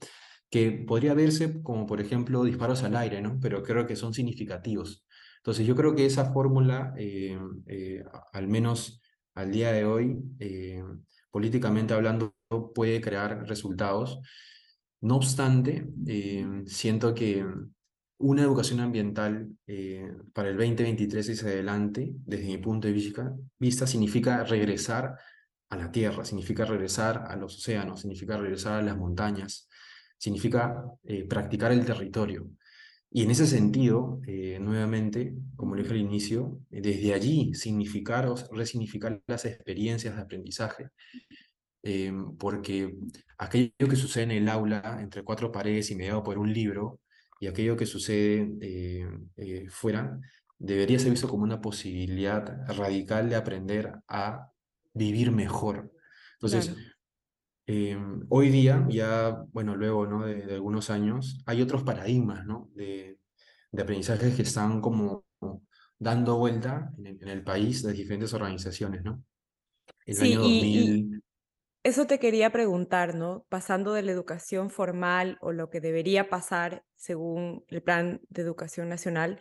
Que 0.49 0.71
podría 0.71 1.13
verse 1.13 1.61
como, 1.63 1.85
por 1.85 2.01
ejemplo, 2.01 2.43
disparos 2.43 2.83
al 2.83 2.95
aire, 2.97 3.21
¿no? 3.21 3.39
Pero 3.41 3.63
creo 3.63 3.85
que 3.87 3.95
son 3.95 4.13
significativos. 4.13 5.05
Entonces, 5.37 5.65
yo 5.65 5.75
creo 5.75 5.95
que 5.95 6.05
esa 6.05 6.33
fórmula, 6.33 6.93
eh, 6.97 7.37
eh, 7.67 8.03
al 8.33 8.47
menos 8.47 9.01
al 9.39 9.51
día 9.51 9.71
de 9.71 9.85
hoy, 9.85 10.17
eh, 10.39 10.83
políticamente 11.31 11.93
hablando, 11.93 12.35
puede 12.73 13.01
crear 13.01 13.47
resultados. 13.47 14.19
No 15.01 15.15
obstante, 15.15 15.87
siento 16.65 17.13
que 17.13 17.45
una 18.17 18.41
educación 18.41 18.81
ambiental 18.81 19.49
para 20.33 20.49
el 20.49 20.57
2023 20.57 21.29
y 21.29 21.31
hacia 21.31 21.47
adelante, 21.47 22.11
desde 22.25 22.47
mi 22.47 22.57
punto 22.57 22.87
de 22.87 22.93
vista, 22.93 23.33
vista, 23.57 23.87
significa 23.87 24.43
regresar 24.43 25.15
a 25.69 25.77
la 25.77 25.91
tierra, 25.91 26.25
significa 26.25 26.65
regresar 26.65 27.25
a 27.27 27.35
los 27.35 27.57
océanos, 27.57 28.01
significa 28.01 28.37
regresar 28.37 28.79
a 28.79 28.81
las 28.81 28.97
montañas, 28.97 29.69
significa 30.17 30.83
eh, 31.03 31.25
practicar 31.25 31.71
el 31.71 31.85
territorio. 31.85 32.49
Y 33.11 33.23
en 33.23 33.31
ese 33.31 33.47
sentido, 33.47 34.21
eh, 34.27 34.59
nuevamente, 34.59 35.33
como 35.55 35.75
le 35.75 35.81
dije 35.81 35.95
al 35.95 36.01
inicio, 36.01 36.59
desde 36.69 37.13
allí 37.13 37.53
significar 37.55 38.27
o 38.27 38.35
resignificar 38.51 39.21
las 39.25 39.45
experiencias 39.45 40.15
de 40.15 40.21
aprendizaje, 40.21 40.89
eh, 41.83 42.13
porque 42.37 42.93
aquello 43.37 43.87
que 43.89 43.95
sucede 43.95 44.25
en 44.25 44.31
el 44.31 44.49
aula, 44.49 44.99
entre 45.01 45.23
cuatro 45.23 45.51
paredes 45.51 45.89
y 45.89 45.95
mediado 45.95 46.23
por 46.23 46.37
un 46.37 46.53
libro, 46.53 46.99
y 47.39 47.47
aquello 47.47 47.77
que 47.77 47.85
sucede 47.85 49.07
fuera, 49.69 50.19
debería 50.59 50.99
ser 50.99 51.11
visto 51.11 51.29
como 51.29 51.43
una 51.43 51.61
posibilidad 51.61 52.67
radical 52.67 53.29
de 53.29 53.35
aprender 53.37 53.93
a 54.07 54.51
vivir 54.93 55.31
mejor. 55.31 55.91
Entonces, 56.33 56.75
em, 57.69 58.25
hoy 58.29 58.49
día, 58.49 58.83
ya, 58.89 59.45
bueno, 59.51 59.75
luego 59.75 60.07
¿no? 60.07 60.25
de, 60.25 60.55
algunos 60.55 60.89
años, 60.89 61.43
hay 61.45 61.61
otros 61.61 61.83
paradigmas 61.83 62.43
¿no? 62.45 62.69
de, 62.73 63.19
de 63.71 63.81
aprendizaje 63.81 64.33
que 64.35 64.41
están 64.41 64.81
como 64.81 65.25
dando 65.99 66.37
vuelta 66.37 66.91
en 66.97 67.27
el, 67.27 67.43
país 67.43 67.83
de 67.83 67.93
diferentes 67.93 68.33
organizaciones, 68.33 69.03
¿no? 69.03 69.23
El 70.05 70.19
año 70.21 70.39
2000... 70.39 71.23
eso 71.83 72.07
te 72.07 72.17
quería 72.17 72.51
preguntar, 72.51 73.13
¿no? 73.13 73.45
Pasando 73.49 73.93
de 73.93 74.01
la 74.01 74.13
educación 74.13 74.71
formal 74.71 75.37
o 75.41 75.51
lo 75.51 75.69
que 75.69 75.79
debería 75.79 76.29
pasar 76.29 76.83
según 76.95 77.63
el 77.67 77.83
Plan 77.83 78.21
de 78.29 78.41
Educación 78.41 78.89
Nacional, 78.89 79.39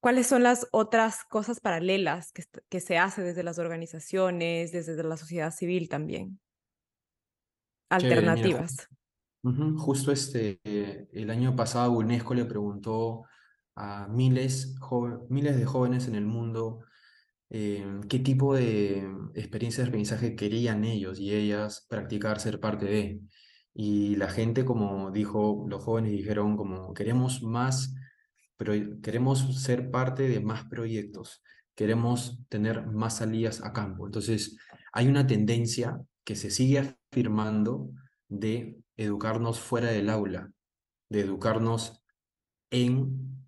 ¿Cuáles 0.00 0.28
son 0.28 0.44
las 0.44 0.68
otras 0.70 1.24
cosas 1.24 1.58
paralelas 1.58 2.30
que, 2.30 2.44
que 2.68 2.78
se 2.78 2.98
hace 2.98 3.20
desde 3.22 3.42
las 3.42 3.58
organizaciones, 3.58 4.70
desde 4.70 5.02
la 5.02 5.16
sociedad 5.16 5.52
civil 5.52 5.88
también? 5.88 6.38
Alternativas. 7.88 8.88
justo 9.76 10.12
este, 10.12 10.60
el 10.64 11.30
año 11.30 11.54
pasado 11.56 11.92
UNESCO 11.92 12.34
le 12.34 12.44
preguntó 12.44 13.24
a 13.74 14.08
miles, 14.08 14.74
miles 15.28 15.56
de 15.56 15.64
jóvenes 15.64 16.08
en 16.08 16.16
el 16.16 16.26
mundo 16.26 16.80
eh, 17.50 18.00
qué 18.08 18.18
tipo 18.18 18.54
de 18.54 19.08
experiencias 19.34 19.86
de 19.86 19.88
aprendizaje 19.88 20.36
querían 20.36 20.84
ellos 20.84 21.18
y 21.18 21.32
ellas 21.32 21.86
practicar 21.88 22.40
ser 22.40 22.60
parte 22.60 22.86
de. 22.86 23.20
Y 23.72 24.16
la 24.16 24.28
gente, 24.28 24.64
como 24.64 25.10
dijo, 25.12 25.64
los 25.68 25.82
jóvenes 25.82 26.12
dijeron 26.12 26.56
como 26.56 26.92
queremos 26.92 27.42
más 27.42 27.94
pero 28.58 28.74
queremos 29.00 29.62
ser 29.62 29.90
parte 29.90 30.28
de 30.28 30.40
más 30.40 30.64
proyectos, 30.64 31.42
queremos 31.74 32.40
tener 32.48 32.86
más 32.86 33.18
salidas 33.18 33.64
a 33.64 33.72
campo. 33.72 34.04
Entonces, 34.04 34.58
hay 34.92 35.06
una 35.06 35.26
tendencia 35.26 35.98
que 36.24 36.34
se 36.34 36.50
sigue 36.50 36.97
afirmando 37.10 37.90
de 38.28 38.78
educarnos 38.96 39.60
fuera 39.60 39.90
del 39.90 40.10
aula, 40.10 40.50
de 41.08 41.20
educarnos 41.20 42.02
en 42.70 43.46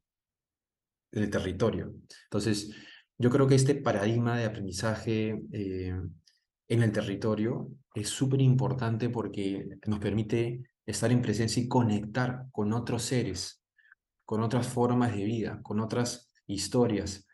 el 1.13 1.31
territorio. 1.31 1.95
Entonces, 2.25 2.75
yo 3.19 3.31
creo 3.31 3.47
que 3.47 3.57
este 3.57 3.75
paradigma 3.75 4.39
de 4.39 4.45
aprendizaje 4.45 5.43
eh, 5.53 5.95
en 6.69 6.83
el 6.83 6.93
territorio 6.93 7.71
es 7.95 8.09
súper 8.09 8.41
importante 8.41 9.11
porque 9.11 9.69
nos 9.87 9.99
permite 9.99 10.63
estar 10.87 11.11
en 11.13 11.21
presencia 11.21 11.63
y 11.63 11.69
conectar 11.69 12.47
con 12.53 12.73
otros 12.73 13.03
seres 13.03 13.61
con 14.31 14.43
otras 14.43 14.69
formas 14.69 15.13
de 15.17 15.25
vida, 15.25 15.59
con 15.61 15.81
otras 15.81 16.31
historias, 16.47 17.27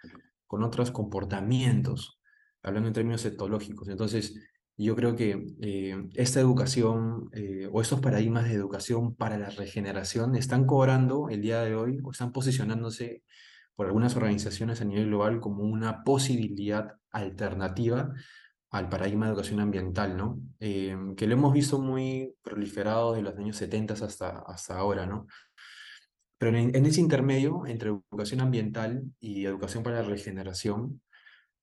con 0.46 0.62
otros 0.62 0.90
comportamientos, 0.90 2.18
hablando 2.62 2.88
en 2.88 2.94
términos 2.94 3.22
etológicos. 3.26 3.88
Entonces, 3.88 4.34
yo 4.76 4.94
creo 4.94 5.16
que 5.16 5.46
eh, 5.62 6.08
esta 6.14 6.40
educación 6.40 7.30
eh, 7.32 7.68
o 7.72 7.80
estos 7.80 8.00
paradigmas 8.00 8.44
de 8.44 8.54
educación 8.54 9.14
para 9.14 9.38
la 9.38 9.50
regeneración 9.50 10.36
están 10.36 10.66
cobrando 10.66 11.28
el 11.30 11.40
día 11.40 11.62
de 11.62 11.74
hoy 11.74 12.00
o 12.04 12.10
están 12.10 12.32
posicionándose 12.32 13.22
por 13.74 13.86
algunas 13.86 14.16
organizaciones 14.16 14.80
a 14.80 14.84
nivel 14.84 15.06
global 15.06 15.40
como 15.40 15.62
una 15.62 16.04
posibilidad 16.04 16.94
alternativa 17.10 18.12
al 18.70 18.88
paradigma 18.88 19.26
de 19.26 19.32
educación 19.32 19.60
ambiental, 19.60 20.16
¿no? 20.16 20.40
Eh, 20.60 20.96
que 21.16 21.26
lo 21.26 21.34
hemos 21.34 21.52
visto 21.52 21.78
muy 21.80 22.34
proliferado 22.42 23.12
desde 23.12 23.22
los 23.22 23.38
años 23.38 23.56
70 23.56 23.94
hasta, 23.94 24.40
hasta 24.46 24.76
ahora, 24.76 25.06
¿no? 25.06 25.26
Pero 26.38 26.56
en, 26.56 26.84
ese 26.84 27.00
intermedio 27.00 27.64
entre 27.66 27.90
educación 27.90 28.40
ambiental 28.40 29.04
y 29.20 29.46
educación 29.46 29.82
para 29.82 30.02
la 30.02 30.08
regeneración, 30.08 31.00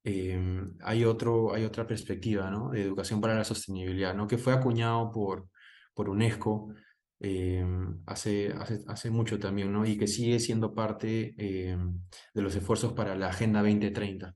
em, 0.04 0.76
hay, 0.82 1.06
otro, 1.06 1.54
hay 1.54 1.64
otra 1.66 1.88
perspectiva 1.88 2.50
¿no? 2.50 2.72
de 2.72 2.82
educación 2.84 3.22
para 3.22 3.36
la 3.36 3.44
sostenibilidad, 3.44 4.14
¿no? 4.14 4.28
que 4.28 4.38
fue 4.38 4.54
acuñado 4.54 5.12
por, 5.12 5.48
por 5.94 6.10
UNESCO 6.10 6.74
em, 7.20 8.02
hace, 8.06 8.52
hace, 8.54 8.84
hace, 8.88 9.10
mucho 9.10 9.40
también, 9.40 9.72
¿no? 9.72 9.86
y 9.86 9.98
que 9.98 10.08
sigue 10.08 10.40
siendo 10.40 10.74
parte 10.74 11.34
em, 11.38 12.00
de 12.34 12.42
los 12.42 12.56
esfuerzos 12.56 12.94
para 12.94 13.16
la 13.16 13.30
Agenda 13.30 13.62
2030. 13.62 14.36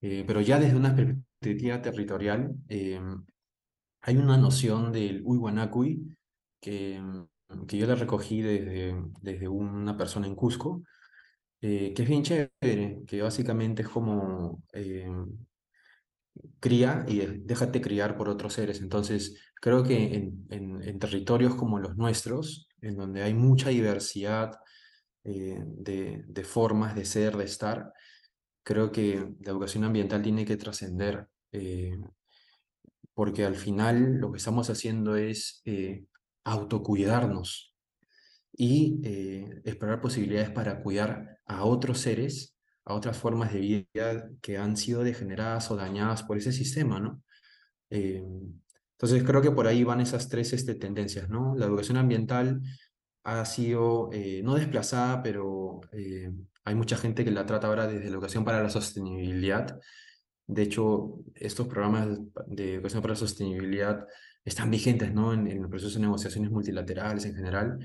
Eh, 0.00 0.24
pero 0.26 0.40
ya 0.40 0.58
desde 0.58 0.76
una 0.76 0.94
perspectiva 0.94 1.82
territorial, 1.82 2.54
hay 4.00 4.16
una 4.16 4.36
noción 4.36 4.92
del 4.92 5.22
Uywanakui 5.24 6.16
que 6.60 7.02
que 7.66 7.78
yo 7.78 7.86
la 7.86 7.94
recogí 7.94 8.42
desde, 8.42 8.94
desde 9.22 9.48
una 9.48 9.96
persona 9.96 10.26
en 10.26 10.34
Cusco, 10.34 10.82
eh, 11.60 11.92
que 11.94 12.02
es 12.02 12.08
bien 12.08 12.22
chévere, 12.22 13.02
que 13.06 13.22
básicamente 13.22 13.82
es 13.82 13.88
como 13.88 14.62
eh, 14.72 15.10
cría 16.60 17.04
y 17.08 17.18
déjate 17.44 17.80
criar 17.80 18.16
por 18.16 18.28
otros 18.28 18.54
seres. 18.54 18.80
Entonces, 18.80 19.36
creo 19.60 19.82
que 19.82 20.30
en, 20.50 20.98
territorios 20.98 21.54
como 21.56 21.78
los 21.78 21.96
nuestros, 21.96 22.68
en 22.80 22.96
donde 22.96 23.22
hay 23.22 23.34
mucha 23.34 23.70
diversidad 23.70 24.52
eh, 25.24 25.62
de, 25.64 26.24
de, 26.26 26.44
formas 26.44 26.94
de 26.94 27.04
ser, 27.04 27.36
de 27.36 27.44
estar, 27.44 27.92
creo 28.62 28.92
que 28.92 29.34
la 29.40 29.50
educación 29.50 29.84
ambiental 29.84 30.22
tiene 30.22 30.44
que 30.44 30.56
trascender, 30.56 31.28
porque 33.14 33.44
al 33.44 33.56
final 33.56 34.18
lo 34.18 34.30
que 34.30 34.38
estamos 34.38 34.70
haciendo 34.70 35.16
es 35.16 35.62
autocuidarnos 36.44 37.67
y 38.60 39.00
eh, 39.04 39.62
explorar 39.64 40.00
posibilidades 40.00 40.50
para 40.50 40.82
cuidar 40.82 41.38
a 41.46 41.62
otros 41.62 42.00
seres, 42.00 42.56
a 42.84 42.92
otras 42.92 43.16
formas 43.16 43.52
de 43.52 43.60
vida 43.60 44.28
que 44.42 44.58
han 44.58 44.76
sido 44.76 45.04
degeneradas 45.04 45.70
o 45.70 45.76
dañadas 45.76 46.24
por 46.24 46.36
ese 46.36 46.52
sistema, 46.52 46.98
¿no? 46.98 47.22
Eh, 47.88 48.20
entonces 48.92 49.22
creo 49.22 49.40
que 49.40 49.52
por 49.52 49.68
ahí 49.68 49.84
van 49.84 50.00
esas 50.00 50.28
tres 50.28 50.52
este, 50.52 50.74
tendencias, 50.74 51.28
¿no? 51.28 51.54
La 51.54 51.66
educación 51.66 51.98
ambiental 51.98 52.60
ha 53.22 53.44
sido 53.44 54.10
eh, 54.12 54.42
no 54.42 54.56
desplazada, 54.56 55.22
pero 55.22 55.80
hay 56.64 56.74
mucha 56.74 56.96
gente 56.96 57.24
que 57.24 57.30
la 57.30 57.46
trata 57.46 57.68
ahora 57.68 57.86
desde 57.86 58.08
educación 58.08 58.44
para 58.44 58.60
la 58.60 58.70
sostenibilidad. 58.70 59.78
De 60.48 60.62
hecho, 60.62 61.20
estos 61.36 61.68
programas 61.68 62.08
de 62.48 62.74
educación 62.74 63.02
para 63.02 63.14
la 63.14 63.20
sostenibilidad 63.20 64.04
están 64.44 64.68
vigentes 64.68 65.14
¿no? 65.14 65.32
en, 65.32 65.46
en 65.46 65.62
el 65.62 65.68
proceso 65.68 65.94
de 65.94 66.06
negociaciones 66.06 66.50
multilaterales 66.50 67.24
en 67.24 67.36
general, 67.36 67.78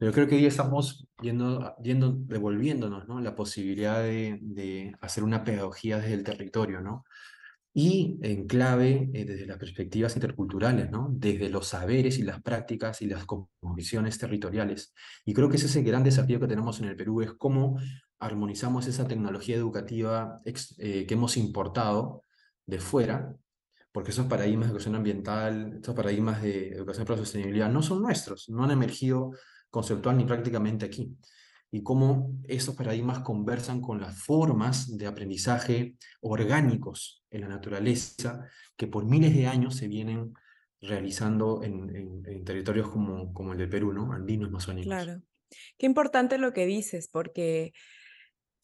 pero 0.00 0.12
creo 0.12 0.26
que 0.26 0.36
hoy 0.36 0.46
estamos 0.46 1.06
yendo, 1.20 1.76
yendo 1.82 2.12
devolviéndonos 2.12 3.06
¿no? 3.06 3.20
la 3.20 3.34
posibilidad 3.34 4.02
de, 4.02 4.38
de 4.40 4.96
hacer 5.02 5.22
una 5.22 5.44
pedagogía 5.44 5.98
desde 5.98 6.14
el 6.14 6.24
territorio, 6.24 6.80
¿no? 6.80 7.04
y 7.74 8.18
en 8.22 8.46
clave 8.46 9.10
eh, 9.12 9.26
desde 9.26 9.44
las 9.44 9.58
perspectivas 9.58 10.16
interculturales, 10.16 10.90
¿no? 10.90 11.08
desde 11.12 11.50
los 11.50 11.66
saberes 11.68 12.18
y 12.18 12.22
las 12.22 12.40
prácticas 12.40 13.02
y 13.02 13.08
las 13.08 13.26
convicciones 13.26 14.16
territoriales. 14.16 14.94
Y 15.26 15.34
creo 15.34 15.50
que 15.50 15.56
ese 15.56 15.66
es 15.66 15.76
el 15.76 15.84
gran 15.84 16.02
desafío 16.02 16.40
que 16.40 16.48
tenemos 16.48 16.80
en 16.80 16.86
el 16.86 16.96
Perú, 16.96 17.20
es 17.20 17.34
cómo 17.34 17.78
armonizamos 18.18 18.86
esa 18.86 19.06
tecnología 19.06 19.56
educativa 19.56 20.40
eh, 20.46 21.04
que 21.06 21.14
hemos 21.14 21.36
importado 21.36 22.24
de 22.64 22.80
fuera, 22.80 23.36
porque 23.92 24.12
esos 24.12 24.26
paradigmas 24.28 24.68
de 24.68 24.70
educación 24.70 24.94
ambiental, 24.94 25.78
esos 25.82 25.94
paradigmas 25.94 26.40
de 26.40 26.70
educación 26.70 27.04
para 27.04 27.18
la 27.18 27.26
sostenibilidad 27.26 27.68
no 27.68 27.82
son 27.82 28.00
nuestros, 28.00 28.48
no 28.48 28.64
han 28.64 28.70
emergido 28.70 29.32
conceptual 29.70 30.16
ni 30.16 30.24
prácticamente 30.24 30.86
aquí 30.86 31.16
y 31.72 31.82
cómo 31.82 32.32
estos 32.48 32.74
paradigmas 32.74 33.20
conversan 33.20 33.80
con 33.80 34.00
las 34.00 34.16
formas 34.16 34.96
de 34.96 35.06
aprendizaje 35.06 35.96
orgánicos 36.20 37.24
en 37.30 37.42
la 37.42 37.48
naturaleza 37.48 38.44
que 38.76 38.88
por 38.88 39.04
miles 39.04 39.34
de 39.34 39.46
años 39.46 39.76
se 39.76 39.86
vienen 39.86 40.34
realizando 40.80 41.62
en, 41.62 42.24
en, 42.26 42.44
territorios 42.44 42.88
como, 42.88 43.32
como 43.32 43.52
el 43.52 43.58
de 43.58 43.68
Perú, 43.68 43.92
¿no? 43.92 44.12
Andinos, 44.12 44.48
amazónicos. 44.48 44.86
Claro. 44.86 45.22
Qué 45.78 45.86
importante 45.86 46.38
lo 46.38 46.52
que 46.52 46.66
dices, 46.66 47.08
porque 47.12 47.72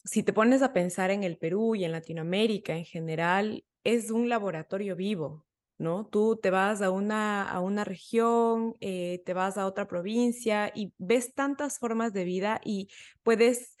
si 0.03 0.23
te 0.23 0.33
pones 0.33 0.61
a 0.61 0.73
pensar 0.73 1.11
en 1.11 1.23
el 1.23 1.37
Perú 1.37 1.75
y 1.75 1.85
en 1.85 1.91
Latinoamérica 1.91 2.75
en 2.75 2.85
general, 2.85 3.63
es 3.83 4.09
un 4.09 4.29
laboratorio 4.29 4.95
vivo, 4.95 5.45
¿no? 5.77 6.05
Tú 6.07 6.37
te 6.41 6.49
vas 6.49 6.81
a 6.81 6.91
una, 6.91 7.49
a 7.49 7.59
una 7.61 7.83
región, 7.83 8.75
eh, 8.81 9.21
te 9.25 9.33
vas 9.33 9.57
a 9.57 9.65
otra 9.65 9.87
provincia 9.87 10.71
y 10.73 10.93
ves 10.97 11.33
tantas 11.33 11.79
formas 11.79 12.13
de 12.13 12.23
vida 12.23 12.61
y 12.63 12.89
puedes 13.23 13.77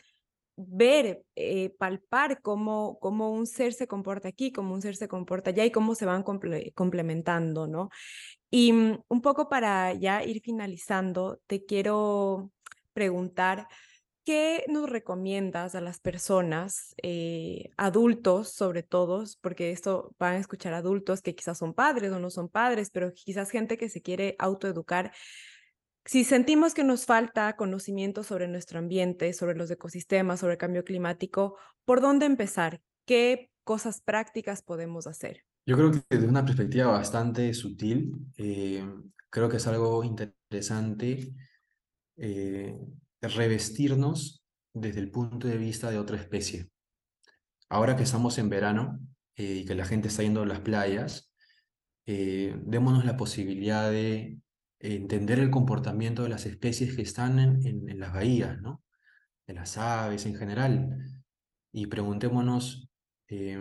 ver, 0.57 1.23
eh, 1.35 1.69
palpar 1.77 2.41
cómo, 2.41 2.97
cómo 2.99 3.31
un 3.31 3.45
ser 3.45 3.73
se 3.73 3.87
comporta 3.87 4.27
aquí, 4.27 4.51
cómo 4.51 4.73
un 4.73 4.81
ser 4.81 4.95
se 4.95 5.07
comporta 5.07 5.51
allá 5.51 5.63
y 5.65 5.71
cómo 5.71 5.93
se 5.95 6.05
van 6.05 6.23
complementando, 6.23 7.67
¿no? 7.67 7.89
Y 8.49 8.73
mm, 8.73 9.03
un 9.07 9.21
poco 9.21 9.49
para 9.49 9.93
ya 9.93 10.23
ir 10.23 10.41
finalizando, 10.41 11.39
te 11.47 11.65
quiero 11.65 12.51
preguntar, 12.93 13.67
¿Qué 14.27 14.65
nos 14.67 14.89
recomiendas 14.89 15.73
a 15.73 15.79
las 15.79 16.01
personas, 16.01 16.93
eh, 17.01 17.69
adultos 17.77 18.51
sobre 18.51 18.83
todo, 18.83 19.23
porque 19.39 19.71
esto 19.71 20.13
van 20.19 20.33
a 20.33 20.39
escuchar 20.39 20.73
adultos 20.73 21.21
que 21.21 21.33
quizás 21.33 21.57
son 21.57 21.73
padres 21.73 22.11
o 22.11 22.19
no 22.19 22.29
son 22.29 22.49
padres, 22.49 22.89
pero 22.89 23.13
quizás 23.13 23.49
gente 23.49 23.77
que 23.77 23.87
se 23.87 24.01
quiere 24.01 24.35
autoeducar? 24.37 25.13
Si 26.03 26.25
sentimos 26.25 26.73
que 26.73 26.83
nos 26.83 27.05
falta 27.05 27.55
conocimiento 27.55 28.21
sobre 28.21 28.49
nuestro 28.49 28.79
ambiente, 28.79 29.31
sobre 29.31 29.55
los 29.55 29.71
ecosistemas, 29.71 30.41
sobre 30.41 30.55
el 30.55 30.59
cambio 30.59 30.83
climático, 30.83 31.55
¿por 31.85 32.01
dónde 32.01 32.25
empezar? 32.25 32.81
¿Qué 33.05 33.49
cosas 33.63 34.01
prácticas 34.01 34.61
podemos 34.61 35.07
hacer? 35.07 35.45
Yo 35.65 35.77
creo 35.77 35.91
que 35.93 36.01
desde 36.09 36.27
una 36.27 36.43
perspectiva 36.43 36.87
bastante 36.87 37.53
sutil, 37.53 38.11
eh, 38.35 38.85
creo 39.29 39.47
que 39.47 39.55
es 39.55 39.67
algo 39.67 40.03
interesante 40.03 41.33
eh, 42.17 42.77
revestirnos 43.21 44.43
desde 44.73 44.99
el 44.99 45.11
punto 45.11 45.47
de 45.47 45.57
vista 45.57 45.89
de 45.89 45.99
otra 45.99 46.17
especie. 46.17 46.69
Ahora 47.69 47.95
que 47.95 48.03
estamos 48.03 48.37
en 48.37 48.49
verano 48.49 48.99
eh, 49.35 49.61
y 49.61 49.65
que 49.65 49.75
la 49.75 49.85
gente 49.85 50.07
está 50.07 50.23
yendo 50.23 50.43
a 50.43 50.45
las 50.45 50.61
playas, 50.61 51.31
eh, 52.05 52.55
démonos 52.63 53.05
la 53.05 53.17
posibilidad 53.17 53.91
de 53.91 54.39
entender 54.79 55.39
el 55.39 55.49
comportamiento 55.49 56.23
de 56.23 56.29
las 56.29 56.45
especies 56.45 56.95
que 56.95 57.01
están 57.01 57.39
en, 57.39 57.99
las 57.99 58.13
bahías, 58.13 58.61
¿no? 58.61 58.83
de 59.45 59.53
las 59.53 59.77
aves 59.77 60.25
en 60.25 60.35
general, 60.35 60.97
y 61.73 61.87
preguntémonos 61.87 62.89
eh, 63.29 63.59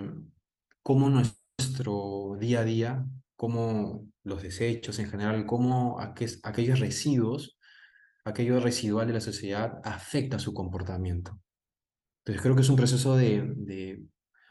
cómo 0.82 1.08
nuestro 1.08 2.36
día 2.38 2.60
a 2.60 2.64
día, 2.64 3.06
cómo 3.34 4.08
los 4.22 4.42
desechos 4.42 4.98
en 4.98 5.10
general, 5.10 5.46
cómo 5.46 5.98
aquellos 6.00 6.80
residuos 6.80 7.55
aquello 8.26 8.58
residual 8.60 9.06
de 9.06 9.14
la 9.14 9.20
sociedad 9.20 9.80
afecta 9.84 10.38
su 10.38 10.52
comportamiento. 10.52 11.40
Entonces 12.18 12.42
creo 12.42 12.56
que 12.56 12.62
es 12.62 12.68
un 12.68 12.76
proceso 12.76 13.16
de, 13.16 14.02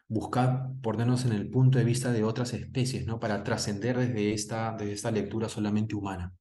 buscar 0.08 0.70
ponernos 0.82 1.26
en 1.26 1.34
el 1.34 1.50
punto 1.50 1.78
de 1.78 1.84
vista 1.84 2.12
de 2.14 2.24
otras 2.24 2.54
especies, 2.54 3.06
¿no? 3.06 3.20
Para 3.20 3.44
trascender 3.44 3.98
desde 3.98 4.34
esta, 4.34 4.76
desde 4.78 4.94
esta 4.94 5.12
lectura 5.12 5.50
solamente 5.50 5.96
humana. 5.96 6.32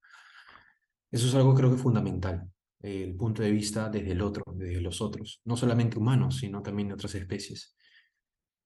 Eso 1.11 1.27
es 1.27 1.35
algo 1.35 1.55
creo 1.55 1.71
que 1.71 1.77
fundamental, 1.77 2.49
el 2.83 3.17
punto 3.17 3.43
de 3.43 3.51
vista 3.51 3.89
desde 3.89 4.13
el 4.13 4.21
otro, 4.21 4.45
desde 4.55 4.81
los 4.81 5.01
otros, 5.01 5.41
no 5.45 5.57
solamente 5.57 5.99
humanos, 5.99 6.37
sino 6.39 6.63
también 6.63 6.89
de 6.89 6.95
otras 6.95 7.15
especies. 7.15 7.75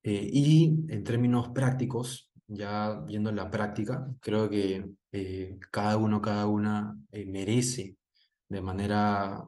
Eh, 0.02 0.28
y 0.30 0.84
en 0.88 1.04
términos 1.04 1.50
prácticos, 1.50 2.30
ya 2.46 3.00
viendo 3.06 3.30
la 3.32 3.50
práctica, 3.50 4.08
creo 4.20 4.50
que 4.50 4.90
eh, 5.12 5.58
cada 5.70 5.96
uno, 5.96 6.20
cada 6.20 6.46
una 6.46 6.98
eh, 7.12 7.24
merece 7.26 7.97
de 8.48 8.60
manera 8.62 9.44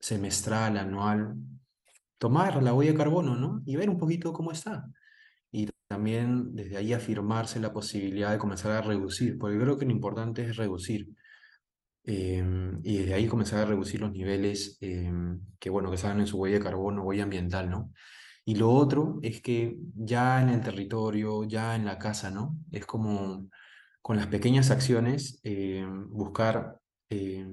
semestral, 0.00 0.78
anual, 0.78 1.34
tomar 2.18 2.62
la 2.62 2.74
huella 2.74 2.92
de 2.92 2.98
carbono, 2.98 3.36
¿no? 3.36 3.62
Y 3.66 3.76
ver 3.76 3.90
un 3.90 3.98
poquito 3.98 4.32
cómo 4.32 4.52
está. 4.52 4.86
Y 5.50 5.68
también 5.88 6.54
desde 6.54 6.76
ahí 6.76 6.92
afirmarse 6.92 7.60
la 7.60 7.72
posibilidad 7.72 8.32
de 8.32 8.38
comenzar 8.38 8.72
a 8.72 8.82
reducir, 8.82 9.38
porque 9.38 9.58
creo 9.58 9.78
que 9.78 9.84
lo 9.86 9.92
importante 9.92 10.44
es 10.44 10.56
reducir. 10.56 11.08
Em, 12.04 12.80
y 12.84 12.98
desde 12.98 13.14
ahí 13.14 13.26
comenzar 13.26 13.60
a 13.60 13.64
reducir 13.66 14.00
los 14.00 14.12
niveles 14.12 14.78
em, 14.80 15.40
que, 15.58 15.70
bueno, 15.70 15.90
que 15.90 15.96
salen 15.98 16.20
en 16.20 16.26
su 16.28 16.38
huella 16.38 16.58
de 16.58 16.64
carbono, 16.64 17.02
huella 17.02 17.24
ambiental, 17.24 17.68
¿no? 17.68 17.92
Y 18.44 18.54
lo 18.54 18.70
otro 18.70 19.18
es 19.22 19.40
que 19.42 19.76
ya 19.94 20.40
en 20.40 20.50
el 20.50 20.60
territorio, 20.60 21.44
ya 21.44 21.74
en 21.74 21.84
la 21.84 21.98
casa, 21.98 22.30
¿no? 22.30 22.56
Es 22.70 22.86
como 22.86 23.48
con 24.02 24.16
las 24.16 24.28
pequeñas 24.28 24.70
acciones 24.70 25.40
em, 25.42 26.08
buscar 26.10 26.78
eh, 27.10 27.46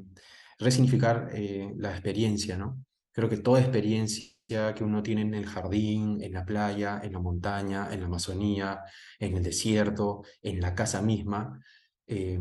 resignificar 0.59 1.29
eh, 1.33 1.73
la 1.77 1.91
experiencia, 1.91 2.57
¿no? 2.57 2.83
Creo 3.11 3.29
que 3.29 3.37
toda 3.37 3.61
experiencia 3.61 4.33
que 4.75 4.83
uno 4.83 5.01
tiene 5.03 5.21
en 5.21 5.33
el 5.33 5.45
jardín, 5.45 6.21
en 6.21 6.33
la 6.33 6.45
playa, 6.45 7.01
en 7.03 7.13
la 7.13 7.19
montaña, 7.19 7.89
en 7.91 8.01
la 8.01 8.07
Amazonía, 8.07 8.81
en 9.19 9.37
el 9.37 9.43
desierto, 9.43 10.23
en 10.41 10.61
la 10.61 10.75
casa 10.75 11.01
misma, 11.01 11.59
eh, 12.07 12.39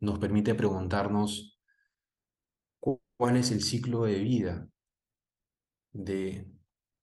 nos 0.00 0.18
permite 0.18 0.54
preguntarnos 0.54 1.58
cuál 3.16 3.36
es 3.36 3.52
el 3.52 3.62
ciclo 3.62 4.04
de 4.04 4.18
vida 4.18 4.66
de 5.92 6.48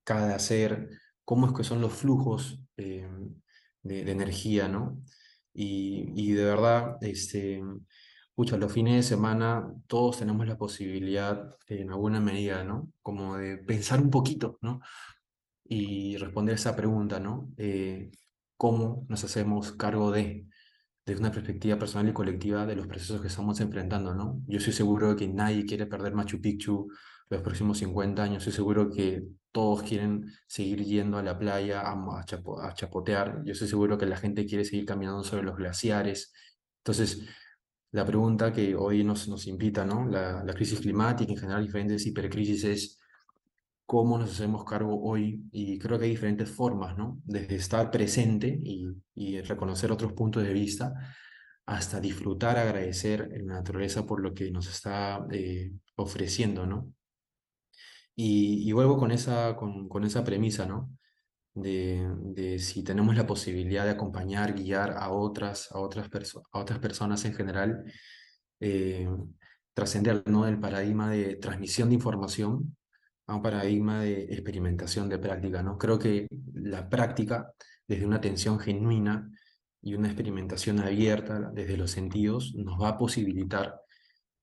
cada 0.04 0.40
ser, 0.40 0.90
cómo 1.24 1.48
es 1.48 1.54
que 1.54 1.64
son 1.64 1.82
los 1.82 1.94
flujos 1.94 2.60
de, 2.76 3.08
energía, 3.84 4.68
¿no? 4.68 5.02
Y, 5.54 6.12
y, 6.16 6.34
de 6.34 6.44
verdad, 6.44 6.98
este, 7.02 7.62
Escucha, 8.40 8.56
los 8.56 8.72
fines 8.72 8.96
de 8.96 9.04
semana 9.04 9.70
todos 9.86 10.20
tenemos 10.20 10.48
la 10.48 10.58
posibilidad, 10.58 11.58
en 11.68 11.90
alguna 11.92 12.22
medida, 12.22 12.64
¿no? 12.64 12.90
Como 13.02 13.36
de 13.36 13.58
pensar 13.58 14.00
un 14.02 14.10
poquito, 14.10 14.58
¿no? 14.62 14.80
Y 15.66 16.16
responder 16.16 16.56
esa 16.56 16.74
pregunta, 16.74 17.20
¿no? 17.20 17.52
Eh, 17.58 18.12
¿Cómo 18.56 19.06
nos 19.10 19.26
hacemos 19.26 19.74
cargo 19.74 20.12
de, 20.12 20.48
desde 21.06 21.20
una 21.20 21.34
perspectiva 21.34 21.78
personal 21.78 22.08
y 22.08 22.14
colectiva, 22.14 22.66
de 22.66 22.78
los 22.78 22.88
procesos 22.88 23.20
que 23.20 23.28
estamos 23.28 23.60
enfrentando, 23.60 24.16
¿no? 24.16 24.42
Yo 24.48 24.60
estoy 24.60 24.72
seguro 24.72 25.10
de 25.10 25.16
que 25.18 25.28
nadie 25.28 25.66
quiere 25.66 25.86
perder 25.86 26.14
Machu 26.14 26.40
Picchu 26.40 26.88
los 27.30 27.42
próximos 27.42 27.80
50 27.80 28.24
años. 28.24 28.38
Estoy 28.38 28.54
seguro 28.54 28.90
que 28.90 29.22
todos 29.52 29.84
quieren 29.84 30.32
seguir 30.48 30.86
yendo 30.86 31.18
a 31.18 31.24
la 31.24 31.38
playa 31.38 31.82
a, 31.82 31.92
a 31.92 32.74
chapotear. 32.74 33.42
Yo 33.44 33.52
estoy 33.52 33.68
seguro 33.68 33.98
que 33.98 34.06
la 34.06 34.16
gente 34.16 34.46
quiere 34.46 34.64
seguir 34.64 34.86
caminando 34.86 35.26
sobre 35.26 35.44
los 35.44 35.58
glaciares. 35.58 36.32
Entonces, 36.78 37.28
la 37.92 38.06
pregunta 38.06 38.54
que 38.54 38.76
hoy 38.76 39.04
nos, 39.04 39.28
nos 39.28 39.48
invita, 39.48 39.86
¿no? 39.86 40.06
La, 40.08 40.44
la, 40.44 40.54
crisis 40.54 40.80
climática, 40.80 41.32
en 41.32 41.38
general 41.38 41.64
diferentes 41.64 42.06
hipercrisis, 42.06 42.64
es 42.64 43.00
cómo 43.86 44.18
nos 44.20 44.32
hacemos 44.32 44.64
cargo 44.64 45.02
hoy. 45.02 45.44
Y 45.52 45.80
creo 45.80 45.98
que 45.98 46.06
hay 46.06 46.12
diferentes 46.12 46.50
formas, 46.50 46.98
¿no? 46.98 47.20
Desde 47.26 47.56
estar 47.56 47.90
presente 47.90 48.48
y, 48.48 48.88
y 49.16 49.42
reconocer 49.42 49.92
otros 49.92 50.14
puntos 50.14 50.44
de 50.44 50.54
vista, 50.54 50.94
hasta 51.66 52.00
disfrutar, 52.00 52.58
agradecer 52.58 53.30
la 53.44 53.56
naturaleza 53.56 54.06
por 54.06 54.22
lo 54.22 54.34
que 54.34 54.52
nos 54.52 54.68
está 54.68 55.26
eh, 55.32 55.72
ofreciendo, 55.96 56.66
¿no? 56.66 56.94
Y, 58.16 58.70
y, 58.70 58.72
vuelvo 58.74 58.98
con 58.98 59.12
esa, 59.12 59.56
con, 59.56 59.88
con 59.88 60.04
esa 60.04 60.24
premisa, 60.24 60.66
¿no? 60.66 60.92
De, 61.62 62.58
si 62.60 62.84
tenemos 62.84 63.16
la 63.16 63.26
posibilidad 63.26 63.86
de 63.86 63.92
acompañar, 63.92 64.54
guiar 64.54 64.92
a 64.98 65.10
otras, 65.10 65.72
a 65.72 65.80
otras, 65.80 66.10
a 66.52 66.60
otras 66.60 66.80
personas 66.80 67.24
en 67.26 67.34
general, 67.34 67.84
eh, 68.60 69.08
trascender 69.74 70.24
¿no? 70.28 70.46
del 70.46 70.60
paradigma 70.60 71.10
de 71.10 71.36
transmisión 71.36 71.90
de 71.90 71.96
información 71.96 72.76
a 73.28 73.36
un 73.36 73.42
paradigma 73.42 74.02
de 74.02 74.24
experimentación 74.24 75.08
de 75.08 75.20
práctica, 75.20 75.62
¿no? 75.62 75.78
Creo 75.78 76.00
que 76.00 76.28
la 76.54 76.90
práctica, 76.90 77.54
desde 77.88 78.06
una 78.06 78.16
atención 78.16 78.60
genuina 78.60 79.30
y 79.82 79.94
una 79.94 80.08
experimentación 80.08 80.80
abierta 80.80 81.52
desde 81.54 81.78
los 81.78 81.92
sentidos, 81.92 82.56
nos 82.56 82.82
va 82.82 82.90
a 82.90 82.98
posibilitar 82.98 83.80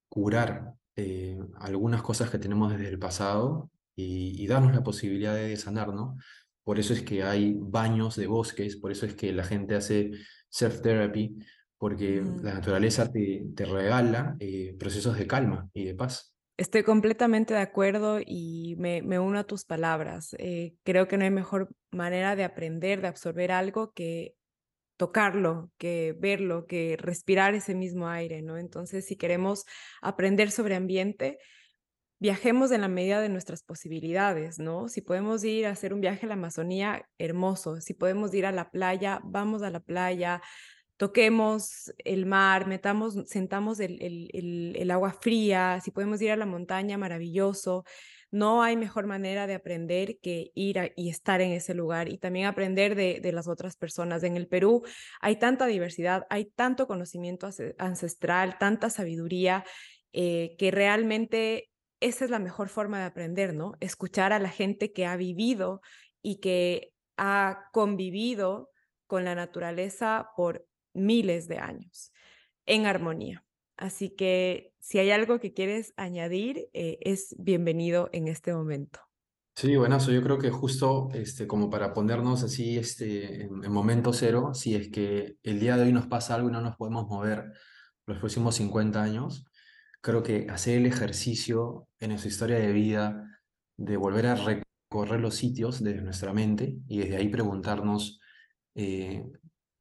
curar 0.09 0.75
eh, 0.95 1.37
algunas 1.57 2.03
cosas 2.03 2.31
que 2.31 2.39
tenemos 2.39 2.73
desde 2.73 2.89
el 2.89 2.99
pasado 2.99 3.71
y, 3.97 4.47
darnos 4.47 4.75
la 4.75 4.83
posibilidad 4.83 5.35
de 5.35 5.57
sanar, 5.57 5.93
¿no? 5.93 6.17
Por 6.67 6.81
eso 6.81 6.95
es 6.95 7.03
que 7.03 7.23
hay 7.23 7.55
baños 7.57 8.17
de 8.17 8.27
bosques, 8.27 8.75
por 8.75 8.91
eso 8.91 9.07
es 9.07 9.15
que 9.15 9.31
la 9.31 9.45
gente 9.45 9.77
hace 9.77 10.11
self-therapy, 10.49 11.37
porque 11.79 12.25
la 12.43 12.55
naturaleza 12.55 13.09
te, 13.13 13.45
te 13.55 13.65
regala 13.67 14.35
eh, 14.41 14.75
procesos 14.77 15.17
de 15.17 15.29
calma 15.29 15.71
y 15.73 15.85
de 15.85 15.95
paz. 15.95 16.35
Estoy 16.57 16.83
completamente 16.83 17.55
de 17.55 17.61
acuerdo 17.61 18.19
y 18.19 18.75
me, 18.79 19.01
me 19.01 19.21
uno 19.21 19.39
a 19.39 19.45
tus 19.45 19.65
palabras. 19.65 20.35
Eh, 20.41 20.75
creo 20.83 21.07
que 21.07 21.17
no 21.17 21.23
hay 21.23 21.31
mejor 21.31 21.71
manera 21.93 22.35
de 22.35 22.43
aprender, 22.43 23.01
de 23.01 23.07
absorber 23.07 23.53
algo 23.53 23.93
que 23.93 24.35
tocarlo, 24.97 25.71
que 25.79 26.17
verlo, 26.19 26.67
que 26.67 26.97
respirar 26.99 27.55
ese 27.55 27.77
mismo 27.77 28.09
aire, 28.09 28.43
¿no? 28.43 28.59
Entonces, 28.59 29.07
si 29.07 29.15
queremos 29.15 29.67
aprender 30.03 30.51
sobre 30.51 30.75
ambiente, 30.75 31.39
viajemos 32.19 32.71
en 32.71 32.81
la 32.81 32.89
medida 32.89 33.21
de 33.21 33.29
nuestras 33.29 33.63
posibilidades, 33.63 34.59
¿no? 34.59 34.89
Si 34.89 35.01
podemos 35.03 35.45
ir 35.45 35.67
a 35.67 35.71
hacer 35.71 35.93
un 35.93 36.01
viaje 36.01 36.27
a 36.27 36.29
la 36.29 36.35
Amazonía, 36.35 37.09
hermoso. 37.19 37.81
Si 37.81 37.95
podemos 37.95 38.33
ir 38.35 38.47
a 38.47 38.53
la 38.53 38.71
playa, 38.71 39.21
vamos 39.25 39.63
a 39.63 39.71
la 39.71 39.81
playa, 39.81 40.43
toquemos 40.97 41.93
el 41.99 42.27
mar, 42.27 42.67
metamos, 42.67 43.17
sentamos 43.27 43.81
el, 43.81 43.99
el, 44.33 44.91
agua 44.91 45.13
fría, 45.13 45.81
si 45.85 45.91
podemos 45.91 46.23
ir 46.23 46.31
a 46.31 46.37
la 46.37 46.47
montaña, 46.47 46.97
maravilloso. 46.97 47.85
No 48.31 48.63
hay 48.63 48.77
mejor 48.77 49.07
manera 49.07 49.47
de 49.47 49.55
aprender 49.55 50.19
que 50.21 50.51
ir 50.55 50.93
y 50.97 51.11
estar 51.11 51.41
en 51.41 51.53
ese 51.53 51.75
lugar 51.75 52.09
y 52.09 52.19
también 52.19 52.47
aprender 52.47 52.95
de, 52.95 53.21
de, 53.21 53.33
las 53.33 53.47
otras 53.47 53.77
personas. 53.77 54.23
En 54.25 54.37
el 54.37 54.49
Perú 54.49 54.83
hay 55.21 55.37
tanta 55.37 55.67
diversidad, 55.67 56.27
hay 56.29 56.47
tanto 56.47 56.87
conocimiento 56.87 57.49
ancestral, 57.79 58.59
tanta 58.59 58.91
sabiduría, 58.91 59.65
eh, 60.13 60.57
que 60.59 60.71
realmente 60.71 61.71
esa 62.01 62.25
es 62.25 62.31
la 62.31 62.39
mejor 62.39 62.69
forma 62.69 62.99
de 62.99 63.05
aprender, 63.05 63.55
¿no? 63.55 63.75
Escuchar 63.81 64.33
a 64.33 64.39
la 64.39 64.51
gente 64.51 64.93
que 64.93 65.07
ha 65.07 65.17
vivido 65.17 65.81
y 66.23 66.41
que 66.41 66.93
ha 67.17 67.69
convivido 67.73 68.71
con 69.07 69.25
la 69.25 69.35
naturaleza 69.35 70.31
por 70.37 70.67
miles 70.93 71.49
de 71.49 71.59
años 71.59 72.13
en 72.67 72.87
armonía. 72.87 73.45
Así 73.77 74.11
que 74.11 74.73
si 74.81 74.99
hay 74.99 75.11
algo 75.11 75.39
que 75.39 75.53
quieres 75.53 75.93
añadir, 75.97 76.69
eh, 76.73 76.99
es 77.03 77.35
bienvenido 77.39 78.09
en 78.13 78.29
este 78.29 78.53
momento. 78.53 79.01
Sí, 79.55 79.75
buenazo. 79.77 80.13
Yo 80.13 80.23
creo 80.23 80.39
que 80.39 80.51
justo 80.51 81.09
este, 81.15 81.47
como 81.47 81.71
para 81.71 81.95
ponernos 81.95 82.43
así 82.43 82.77
este, 82.77 83.45
en, 83.45 83.65
en, 83.65 83.73
momento 83.73 84.13
cero, 84.13 84.53
si 84.53 84.75
es 84.75 84.91
que 84.91 85.37
el 85.43 85.61
día 85.61 85.77
de 85.77 85.85
hoy 85.85 85.93
nos 85.93 86.07
pasa 86.07 86.35
algo 86.35 86.49
y 86.49 86.53
no 86.53 86.61
nos 86.61 86.77
podemos 86.77 87.07
mover 87.09 87.53
los 88.07 88.19
próximos 88.19 88.57
50 88.57 89.03
años, 89.03 89.47
creo 90.01 90.23
que 90.23 90.47
hacer 90.51 90.79
el 90.79 90.87
ejercicio 90.87 91.89
en 92.01 92.11
nuestra 92.11 92.29
historia 92.29 92.59
de 92.59 92.73
vida 92.73 93.41
de 93.77 93.97
volver 93.97 94.27
a 94.27 94.35
recorrer 94.35 95.21
los 95.21 95.35
sitios 95.35 95.83
desde 95.83 96.03
nuestra 96.03 96.33
mente 96.33 96.79
y 96.89 96.99
desde 96.99 97.17
ahí 97.17 97.29
preguntarnos 97.29 98.21
eh, 98.75 99.25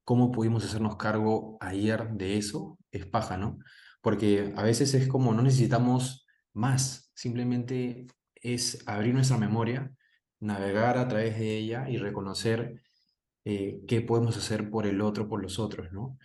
cómo 0.04 0.30
pudimos 0.30 0.64
hacernos 0.64 0.96
cargo 0.96 1.58
ayer 1.60 2.10
de 2.10 2.38
eso, 2.38 2.78
es 2.92 3.06
paja, 3.06 3.36
¿no? 3.36 3.58
Porque 4.00 4.52
a 4.56 4.62
veces 4.62 4.94
es 4.94 5.08
como 5.08 5.34
no 5.34 5.42
necesitamos 5.42 6.26
más, 6.52 7.10
simplemente 7.14 8.06
es 8.34 8.82
abrir 8.86 9.14
nuestra 9.14 9.38
memoria, 9.38 9.92
navegar 10.40 10.98
a 10.98 11.08
través 11.08 11.38
de 11.38 11.56
ella 11.56 11.88
y 11.88 11.96
reconocer 11.96 12.82
eh, 13.44 13.80
qué 13.86 14.00
podemos 14.00 14.36
hacer 14.36 14.70
por 14.70 14.86
el 14.86 15.00
otro, 15.00 15.28
por 15.28 15.42
los 15.42 15.58
otros, 15.58 15.92
¿no? 15.92 16.18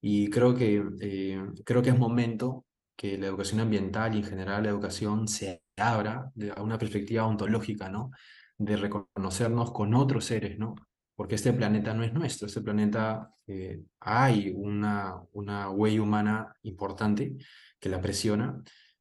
Y 0.00 0.30
creo 0.30 0.54
que, 0.54 0.82
eh, 1.00 1.40
creo 1.64 1.82
que 1.82 1.90
es 1.90 1.98
momento 1.98 2.66
que 2.98 3.16
la 3.16 3.28
educación 3.28 3.60
ambiental 3.60 4.12
y 4.12 4.18
en 4.18 4.24
general 4.24 4.64
la 4.64 4.70
educación 4.70 5.28
se 5.28 5.62
abra 5.76 6.32
a 6.56 6.62
una 6.62 6.78
perspectiva 6.78 7.24
ontológica, 7.26 7.88
¿no? 7.88 8.10
De 8.58 8.76
reconocernos 8.76 9.70
con 9.70 9.94
otros 9.94 10.24
seres, 10.24 10.58
¿no? 10.58 10.74
Porque 11.14 11.36
este 11.36 11.52
planeta 11.52 11.94
no 11.94 12.02
es 12.02 12.12
nuestro, 12.12 12.48
este 12.48 12.60
planeta 12.60 13.30
eh, 13.46 13.84
hay 14.00 14.52
una, 14.52 15.14
una 15.32 15.70
huella 15.70 16.02
humana 16.02 16.56
importante 16.62 17.36
que 17.78 17.88
la 17.88 18.00
presiona, 18.00 18.60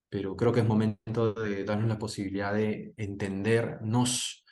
pero 0.09 0.35
creo 0.35 0.53
que 0.53 0.59
es 0.59 0.67
momento 0.67 1.33
de 1.33 1.63
darnos 1.63 1.89
la 1.89 1.97
posibilidad 1.97 2.53
de 2.53 2.93
entendernos 2.97 4.45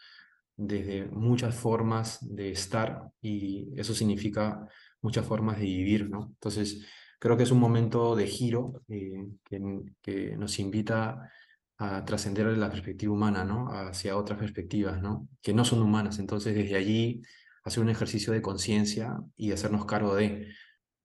desde 0.58 1.06
muchas 1.06 1.54
formas 1.54 2.18
de 2.22 2.50
estar 2.50 3.12
y 3.22 3.70
eso 3.80 3.94
significa 3.94 4.68
muchas 5.02 5.24
formas 5.24 5.60
de 5.60 5.66
vivir, 5.66 6.10
¿no? 6.10 6.30
Entonces, 6.34 6.84
creo 7.20 7.38
que 7.38 7.44
es 7.44 7.52
un 7.52 7.60
momento 7.60 8.16
de 8.16 8.28
giro 8.28 8.84
eh, 8.90 9.28
que, 9.44 10.36
nos 10.38 10.60
invita 10.60 11.32
a 11.78 12.06
trascender 12.06 12.46
la 12.58 12.70
perspectiva 12.70 13.14
humana, 13.14 13.44
¿no? 13.44 13.68
Hacia 13.70 14.18
otras 14.18 14.40
perspectivas, 14.40 15.02
¿no? 15.02 15.28
Que 15.42 15.54
no 15.54 15.66
son 15.66 15.82
humanas. 15.82 16.20
Entonces, 16.20 16.56
desde 16.56 16.76
allí, 16.76 17.22
hacer 17.64 17.84
un 17.84 17.90
ejercicio 17.90 18.32
de 18.32 18.42
conciencia 18.42 19.18
y 19.36 19.52
hacernos 19.52 19.86
cargo 19.86 20.16
de. 20.16 20.48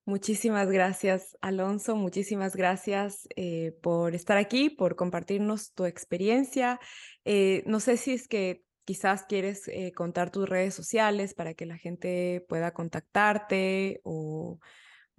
Muchísimas 0.05 0.69
gracias, 0.69 1.37
Alonso. 1.41 1.95
Muchísimas 1.95 2.55
gracias 2.55 3.27
eh, 3.35 3.77
por 3.81 4.15
estar 4.15 4.37
aquí, 4.37 4.69
por 4.69 4.95
compartirnos 4.95 5.73
tu 5.73 5.85
experiencia. 5.85 6.79
Eh, 7.25 7.63
no 7.65 7.79
sé 7.79 7.97
si 7.97 8.13
es 8.13 8.27
que 8.27 8.63
quizás 8.85 9.23
quieres 9.23 9.69
contar 9.95 10.31
tus 10.31 10.49
redes 10.49 10.73
sociales 10.73 11.33
para 11.33 11.53
que 11.53 11.65
la 11.65 11.77
gente 11.77 12.43
pueda 12.49 12.73
contactarte 12.73 14.01
o 14.03 14.59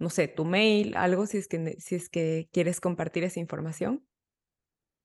no 0.03 0.09
sé, 0.09 0.27
tu 0.27 0.45
mail, 0.45 0.95
algo, 0.95 1.25
si 1.25 1.37
es 1.37 1.47
que, 1.47 1.77
si 1.79 1.95
es 1.95 2.09
que 2.09 2.49
quieres 2.51 2.79
compartir 2.79 3.23
esa 3.23 3.39
información. 3.39 4.05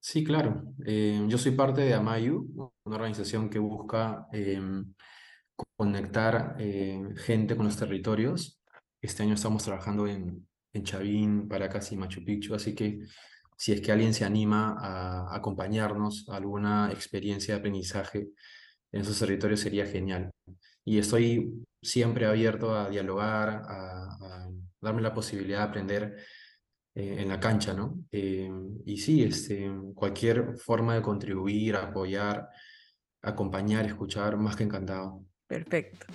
Sí, 0.01 0.25
claro. 0.25 0.75
Eh, 0.85 1.25
yo 1.29 1.39
soy 1.39 1.53
parte 1.53 1.81
de 1.83 1.95
Amayu, 1.95 2.73
una 2.85 2.97
organización 2.97 3.49
que 3.49 3.59
busca 3.59 4.27
em, 4.33 4.95
conectar 5.77 6.57
eh, 6.59 7.03
gente 7.17 7.57
con 7.57 7.67
los 7.67 7.77
territorios. 7.77 8.61
Este 9.01 9.23
año 9.23 9.35
estamos 9.35 9.65
trabajando 9.65 10.07
en, 10.07 10.47
en 10.73 10.85
Chavín, 10.85 11.49
Paracas 11.49 11.91
y 11.93 11.97
Machu 11.97 12.25
Picchu, 12.25 12.55
así 12.55 12.75
que 12.75 13.01
si 13.57 13.73
es 13.73 13.81
que 13.81 13.91
alguien 13.91 14.15
se 14.15 14.25
anima 14.25 14.77
a 14.79 15.35
acompañarnos 15.35 16.29
alguna 16.29 16.91
experiencia 16.93 17.55
de 17.55 17.61
aprendizaje 17.61 18.29
en 18.93 19.01
esos 19.03 19.19
territorios 19.19 19.61
sería 19.61 19.87
genial. 19.87 20.31
Y 20.89 20.99
estoy 20.99 21.67
siempre 21.83 22.25
abierto 22.25 22.75
a 22.75 22.89
dialogar, 22.89 23.63
a 23.67 24.49
darme 24.81 25.03
la 25.03 25.13
posibilidad 25.13 25.59
de 25.59 25.65
aprender 25.65 26.17
eh, 26.95 27.17
en 27.19 27.29
la 27.29 27.39
cancha, 27.39 27.75
¿no? 27.75 28.05
Eh, 28.11 28.51
y 28.87 28.97
sí, 28.97 29.23
este, 29.23 29.71
cualquier 29.95 30.57
forma 30.57 30.95
de 30.95 31.03
contribuir, 31.03 31.77
apoyar, 31.77 32.49
acompañar, 33.21 33.85
escuchar, 33.85 34.39
más 34.39 34.57
que 34.57 34.65
encantado. 34.65 35.23
Perfecto. 35.47 36.07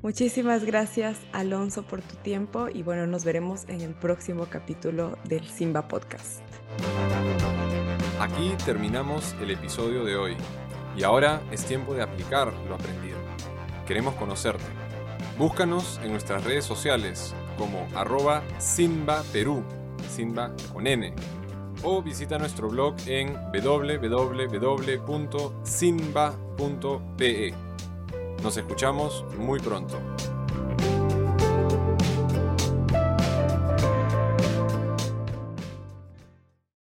Muchísimas 0.00 0.64
gracias, 0.64 1.20
Alonso, 1.32 1.86
por 1.86 2.00
tu 2.00 2.16
tiempo 2.16 2.68
y 2.72 2.82
bueno, 2.82 3.06
nos 3.06 3.26
veremos 3.26 3.68
en 3.68 3.82
el 3.82 3.94
próximo 3.94 4.46
capítulo 4.46 5.18
del 5.28 5.46
Simba 5.46 5.86
Podcast. 5.86 6.40
Aquí 8.20 8.54
terminamos 8.64 9.36
el 9.42 9.50
episodio 9.50 10.02
de 10.02 10.16
hoy 10.16 10.36
y 10.96 11.02
ahora 11.02 11.42
es 11.52 11.66
tiempo 11.66 11.92
de 11.92 12.00
aplicar 12.00 12.54
lo 12.68 12.74
aprendido. 12.76 13.23
Queremos 13.86 14.14
conocerte. 14.14 14.64
Búscanos 15.38 16.00
en 16.02 16.12
nuestras 16.12 16.42
redes 16.44 16.64
sociales 16.64 17.34
como 17.58 17.86
arroba 17.94 18.42
Simba 18.58 19.22
Perú, 19.32 19.62
Simba 20.08 20.52
con 20.72 20.86
N, 20.86 21.12
o 21.82 22.02
visita 22.02 22.38
nuestro 22.38 22.68
blog 22.68 22.94
en 23.06 23.34
www.simba.pe. 23.52 24.74
Nos 28.42 28.56
escuchamos 28.56 29.24
muy 29.38 29.60
pronto. 29.60 29.98